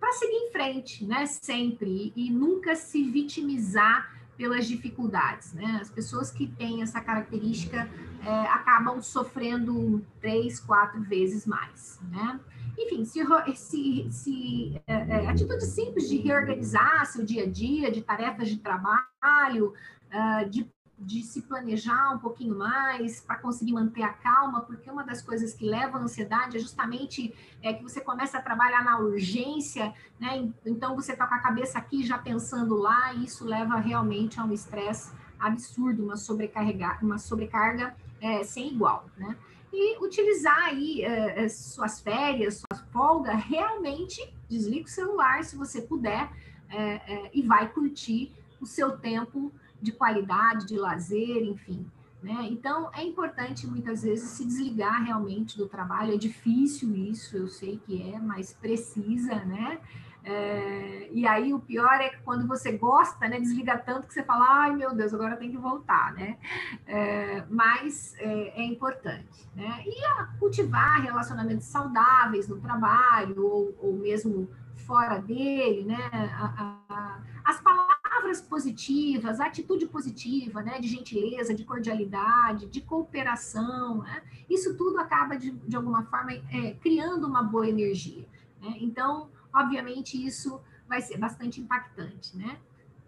para 0.00 0.12
seguir 0.12 0.36
em 0.36 0.50
frente, 0.50 1.04
né, 1.04 1.26
sempre, 1.26 2.12
e, 2.16 2.26
e 2.26 2.30
nunca 2.30 2.74
se 2.74 3.02
vitimizar 3.04 4.15
pelas 4.36 4.66
dificuldades, 4.66 5.52
né? 5.54 5.78
As 5.80 5.90
pessoas 5.90 6.30
que 6.30 6.46
têm 6.46 6.82
essa 6.82 7.00
característica 7.00 7.88
é, 8.24 8.30
acabam 8.48 9.00
sofrendo 9.00 10.04
três, 10.20 10.60
quatro 10.60 11.00
vezes 11.02 11.46
mais, 11.46 12.00
né? 12.10 12.38
Enfim, 12.78 13.04
se, 13.04 13.20
se, 13.54 14.06
se 14.10 14.82
é, 14.86 14.92
é, 14.92 15.28
atitudes 15.28 15.68
simples 15.68 16.08
de 16.08 16.18
reorganizar 16.18 17.06
seu 17.06 17.24
dia 17.24 17.44
a 17.44 17.46
dia, 17.46 17.90
de 17.90 18.02
tarefas 18.02 18.48
de 18.48 18.58
trabalho, 18.58 19.72
uh, 20.12 20.48
de 20.50 20.70
de 20.98 21.22
se 21.22 21.42
planejar 21.42 22.14
um 22.14 22.18
pouquinho 22.18 22.56
mais 22.56 23.20
para 23.20 23.36
conseguir 23.36 23.72
manter 23.72 24.02
a 24.02 24.12
calma, 24.12 24.62
porque 24.62 24.90
uma 24.90 25.04
das 25.04 25.20
coisas 25.20 25.52
que 25.52 25.66
leva 25.66 25.98
à 25.98 26.00
ansiedade 26.00 26.56
é 26.56 26.60
justamente 26.60 27.34
é, 27.62 27.72
que 27.74 27.82
você 27.82 28.00
começa 28.00 28.38
a 28.38 28.42
trabalhar 28.42 28.82
na 28.82 28.98
urgência, 28.98 29.92
né? 30.18 30.50
Então 30.64 30.96
você 30.96 31.12
está 31.12 31.26
com 31.26 31.34
a 31.34 31.38
cabeça 31.38 31.78
aqui 31.78 32.02
já 32.02 32.16
pensando 32.16 32.76
lá, 32.76 33.12
e 33.12 33.24
isso 33.24 33.44
leva 33.44 33.76
realmente 33.76 34.40
a 34.40 34.44
um 34.44 34.52
estresse 34.52 35.12
absurdo, 35.38 36.02
uma 36.02 36.16
sobrecarga, 36.16 36.98
uma 37.02 37.18
sobrecarga 37.18 37.94
é, 38.20 38.42
sem 38.42 38.72
igual, 38.72 39.04
né? 39.18 39.36
E 39.70 40.02
utilizar 40.02 40.64
aí 40.64 41.02
é, 41.02 41.44
é 41.44 41.48
suas 41.50 42.00
férias, 42.00 42.62
sua 42.72 42.84
folga, 42.90 43.34
realmente 43.34 44.34
desliga 44.48 44.86
o 44.86 44.90
celular 44.90 45.44
se 45.44 45.56
você 45.56 45.82
puder 45.82 46.30
é, 46.70 46.80
é, 46.94 47.30
e 47.34 47.42
vai 47.42 47.68
curtir 47.68 48.32
o 48.60 48.64
seu 48.66 48.96
tempo 48.96 49.52
de 49.80 49.92
qualidade, 49.92 50.66
de 50.66 50.76
lazer, 50.76 51.42
enfim. 51.42 51.86
Né? 52.22 52.48
Então, 52.50 52.90
é 52.92 53.04
importante 53.04 53.66
muitas 53.66 54.02
vezes 54.02 54.30
se 54.30 54.44
desligar 54.44 55.04
realmente 55.04 55.56
do 55.56 55.68
trabalho. 55.68 56.14
É 56.14 56.16
difícil 56.16 56.94
isso, 56.96 57.36
eu 57.36 57.46
sei 57.46 57.78
que 57.86 58.02
é, 58.10 58.18
mas 58.18 58.52
precisa, 58.52 59.34
né? 59.44 59.78
É, 60.24 61.08
e 61.12 61.24
aí 61.24 61.54
o 61.54 61.60
pior 61.60 62.00
é 62.00 62.08
que 62.08 62.18
quando 62.22 62.48
você 62.48 62.72
gosta, 62.72 63.28
né, 63.28 63.38
desliga 63.38 63.78
tanto 63.78 64.08
que 64.08 64.12
você 64.12 64.24
fala, 64.24 64.44
ai 64.62 64.74
meu 64.74 64.92
Deus, 64.92 65.14
agora 65.14 65.36
tem 65.36 65.52
que 65.52 65.56
voltar, 65.56 66.12
né? 66.14 66.36
É, 66.84 67.44
mas 67.48 68.16
é, 68.18 68.60
é, 68.60 68.64
importante, 68.64 69.48
né? 69.54 69.84
E 69.86 70.38
cultivar 70.40 71.00
relacionamentos 71.00 71.66
saudáveis 71.66 72.48
no 72.48 72.60
trabalho 72.60 73.40
ou, 73.46 73.78
ou 73.80 73.92
mesmo 73.92 74.50
fora 74.74 75.18
dele, 75.18 75.84
né? 75.84 76.10
A, 76.12 76.80
a, 76.88 77.18
as 77.44 77.60
palavras 77.60 77.85
palavras 78.16 78.40
positivas, 78.40 79.40
atitude 79.40 79.86
positiva, 79.86 80.62
né, 80.62 80.78
de 80.80 80.88
gentileza, 80.88 81.54
de 81.54 81.64
cordialidade, 81.64 82.66
de 82.66 82.80
cooperação, 82.80 83.98
né, 83.98 84.22
isso 84.48 84.76
tudo 84.76 84.98
acaba, 84.98 85.36
de, 85.36 85.50
de 85.50 85.76
alguma 85.76 86.04
forma, 86.04 86.32
é, 86.32 86.74
criando 86.80 87.26
uma 87.26 87.42
boa 87.42 87.68
energia. 87.68 88.26
Né? 88.60 88.76
Então, 88.80 89.28
obviamente, 89.52 90.24
isso 90.24 90.60
vai 90.88 91.02
ser 91.02 91.18
bastante 91.18 91.60
impactante, 91.60 92.36
né? 92.36 92.58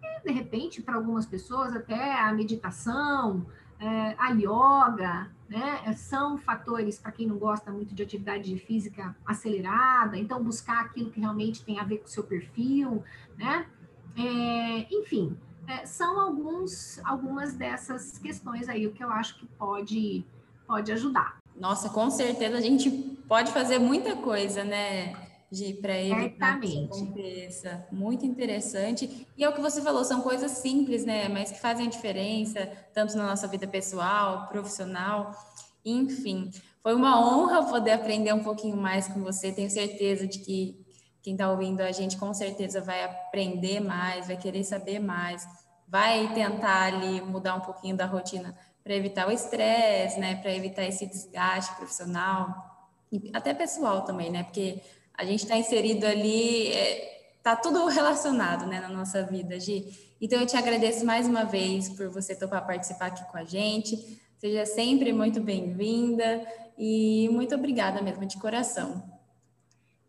E, 0.01 0.21
de 0.23 0.31
repente, 0.31 0.81
para 0.81 0.95
algumas 0.95 1.25
pessoas, 1.25 1.75
até 1.75 2.19
a 2.19 2.31
meditação, 2.33 3.45
é, 3.79 4.15
a 4.17 4.29
yoga, 4.31 5.31
né, 5.47 5.93
são 5.93 6.37
fatores 6.37 6.99
para 6.99 7.11
quem 7.11 7.25
não 7.25 7.37
gosta 7.37 7.71
muito 7.71 7.95
de 7.95 8.03
atividade 8.03 8.57
física 8.59 9.15
acelerada, 9.25 10.17
então 10.17 10.43
buscar 10.43 10.81
aquilo 10.85 11.09
que 11.09 11.19
realmente 11.19 11.63
tem 11.63 11.79
a 11.79 11.83
ver 11.83 11.99
com 11.99 12.05
o 12.05 12.09
seu 12.09 12.23
perfil, 12.23 13.03
né? 13.37 13.65
É, 14.17 14.87
enfim, 14.93 15.37
é, 15.67 15.85
são 15.85 16.19
alguns, 16.19 16.99
algumas 17.05 17.53
dessas 17.53 18.17
questões 18.17 18.67
aí 18.67 18.87
o 18.87 18.91
que 18.91 19.03
eu 19.03 19.09
acho 19.09 19.39
que 19.39 19.45
pode, 19.45 20.25
pode 20.67 20.91
ajudar. 20.91 21.37
Nossa, 21.55 21.89
com 21.89 22.09
certeza 22.09 22.57
a 22.57 22.61
gente 22.61 22.89
pode 23.27 23.51
fazer 23.51 23.77
muita 23.79 24.15
coisa, 24.15 24.63
né? 24.63 25.13
para 25.81 25.99
evitar 25.99 26.59
que 26.59 26.67
isso 26.67 26.83
aconteça. 26.83 27.87
Muito 27.91 28.25
interessante. 28.25 29.27
E 29.35 29.43
é 29.43 29.49
o 29.49 29.53
que 29.53 29.61
você 29.61 29.81
falou, 29.81 30.03
são 30.03 30.21
coisas 30.21 30.51
simples, 30.51 31.05
né? 31.05 31.27
Mas 31.27 31.51
que 31.51 31.59
fazem 31.59 31.87
a 31.87 31.89
diferença, 31.89 32.71
tanto 32.93 33.17
na 33.17 33.25
nossa 33.25 33.47
vida 33.47 33.67
pessoal, 33.67 34.47
profissional, 34.47 35.35
enfim. 35.83 36.51
Foi 36.83 36.93
uma 36.93 37.19
honra 37.19 37.63
poder 37.63 37.91
aprender 37.91 38.31
um 38.31 38.43
pouquinho 38.43 38.77
mais 38.77 39.07
com 39.07 39.21
você. 39.21 39.51
Tenho 39.51 39.69
certeza 39.69 40.27
de 40.27 40.39
que 40.39 40.85
quem 41.21 41.33
está 41.33 41.49
ouvindo 41.49 41.81
a 41.81 41.91
gente 41.91 42.17
com 42.17 42.33
certeza 42.33 42.81
vai 42.81 43.03
aprender 43.03 43.79
mais, 43.79 44.27
vai 44.27 44.37
querer 44.37 44.63
saber 44.63 44.99
mais, 44.99 45.47
vai 45.87 46.33
tentar 46.33 46.83
ali 46.83 47.21
mudar 47.21 47.55
um 47.55 47.61
pouquinho 47.61 47.95
da 47.95 48.05
rotina 48.05 48.55
para 48.83 48.93
evitar 48.95 49.27
o 49.27 49.31
estresse, 49.31 50.19
né, 50.19 50.35
para 50.35 50.53
evitar 50.53 50.83
esse 50.85 51.05
desgaste 51.05 51.75
profissional 51.75 52.53
e 53.11 53.31
até 53.33 53.53
pessoal 53.53 54.03
também, 54.03 54.31
né, 54.31 54.43
porque 54.43 54.81
a 55.13 55.25
gente 55.25 55.43
está 55.43 55.57
inserido 55.57 56.05
ali, 56.05 56.71
é, 56.71 57.35
tá 57.43 57.55
tudo 57.55 57.85
relacionado, 57.87 58.65
né, 58.65 58.79
na 58.79 58.89
nossa 58.89 59.23
vida, 59.23 59.59
Gi. 59.59 60.15
Então 60.21 60.39
eu 60.39 60.45
te 60.45 60.55
agradeço 60.55 61.05
mais 61.05 61.27
uma 61.27 61.43
vez 61.43 61.89
por 61.89 62.09
você 62.09 62.35
topar 62.35 62.65
participar 62.65 63.07
aqui 63.07 63.23
com 63.31 63.37
a 63.37 63.43
gente. 63.43 64.21
Seja 64.37 64.65
sempre 64.65 65.11
muito 65.11 65.41
bem-vinda 65.41 66.45
e 66.77 67.27
muito 67.31 67.55
obrigada 67.55 68.01
mesmo 68.01 68.25
de 68.25 68.37
coração. 68.37 69.03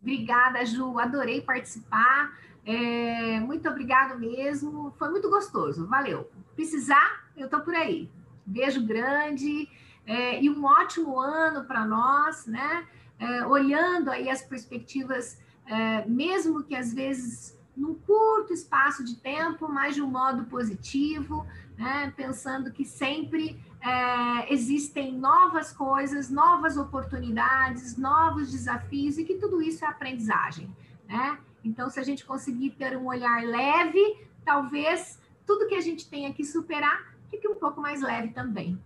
Obrigada, 0.00 0.64
Ju, 0.64 0.98
adorei 0.98 1.40
participar. 1.42 2.32
É, 2.64 3.40
muito 3.40 3.68
obrigado 3.68 4.18
mesmo, 4.18 4.94
foi 4.98 5.10
muito 5.10 5.28
gostoso, 5.28 5.86
valeu. 5.86 6.30
Precisar, 6.54 7.24
eu 7.36 7.48
tô 7.48 7.60
por 7.60 7.74
aí. 7.74 8.10
Beijo 8.46 8.84
grande 8.84 9.68
é, 10.06 10.42
e 10.42 10.50
um 10.50 10.64
ótimo 10.64 11.18
ano 11.20 11.64
para 11.64 11.84
nós, 11.84 12.46
né? 12.46 12.86
É, 13.18 13.46
olhando 13.46 14.10
aí 14.10 14.30
as 14.30 14.42
perspectivas, 14.42 15.38
é, 15.66 16.04
mesmo 16.06 16.62
que 16.64 16.74
às 16.74 16.92
vezes 16.92 17.58
num 17.76 17.94
curto 17.94 18.52
espaço 18.52 19.04
de 19.04 19.16
tempo, 19.16 19.68
mas 19.68 19.94
de 19.94 20.02
um 20.02 20.10
modo 20.10 20.44
positivo, 20.44 21.46
né? 21.78 22.12
Pensando 22.16 22.72
que 22.72 22.84
sempre 22.84 23.62
é, 23.82 24.52
existem 24.52 25.12
novas 25.12 25.72
coisas, 25.72 26.30
novas 26.30 26.76
oportunidades, 26.76 27.96
novos 27.96 28.50
desafios 28.50 29.18
e 29.18 29.24
que 29.24 29.34
tudo 29.34 29.62
isso 29.62 29.84
é 29.84 29.88
aprendizagem, 29.88 30.74
né? 31.08 31.38
Então, 31.64 31.88
se 31.90 32.00
a 32.00 32.02
gente 32.02 32.24
conseguir 32.24 32.70
ter 32.70 32.96
um 32.96 33.06
olhar 33.06 33.42
leve, 33.42 34.18
talvez 34.44 35.18
tudo 35.46 35.66
que 35.66 35.74
a 35.74 35.80
gente 35.80 36.08
tenha 36.08 36.32
que 36.32 36.44
superar 36.44 37.10
fique 37.30 37.46
um 37.48 37.54
pouco 37.54 37.80
mais 37.80 38.02
leve 38.02 38.28
também. 38.28 38.78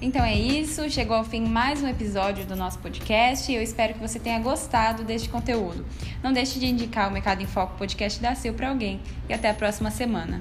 Então 0.00 0.24
é 0.24 0.32
isso, 0.32 0.88
chegou 0.88 1.16
ao 1.16 1.24
fim 1.24 1.40
mais 1.40 1.82
um 1.82 1.88
episódio 1.88 2.46
do 2.46 2.54
nosso 2.54 2.78
podcast 2.78 3.50
e 3.50 3.56
eu 3.56 3.62
espero 3.62 3.94
que 3.94 4.00
você 4.00 4.20
tenha 4.20 4.38
gostado 4.38 5.02
deste 5.02 5.28
conteúdo. 5.28 5.84
Não 6.22 6.32
deixe 6.32 6.60
de 6.60 6.66
indicar 6.66 7.08
o 7.08 7.12
Mercado 7.12 7.42
em 7.42 7.46
Foco 7.46 7.76
podcast 7.76 8.20
da 8.22 8.32
Sil 8.38 8.54
para 8.54 8.68
alguém 8.68 9.00
e 9.28 9.34
até 9.34 9.50
a 9.50 9.54
próxima 9.54 9.90
semana. 9.90 10.40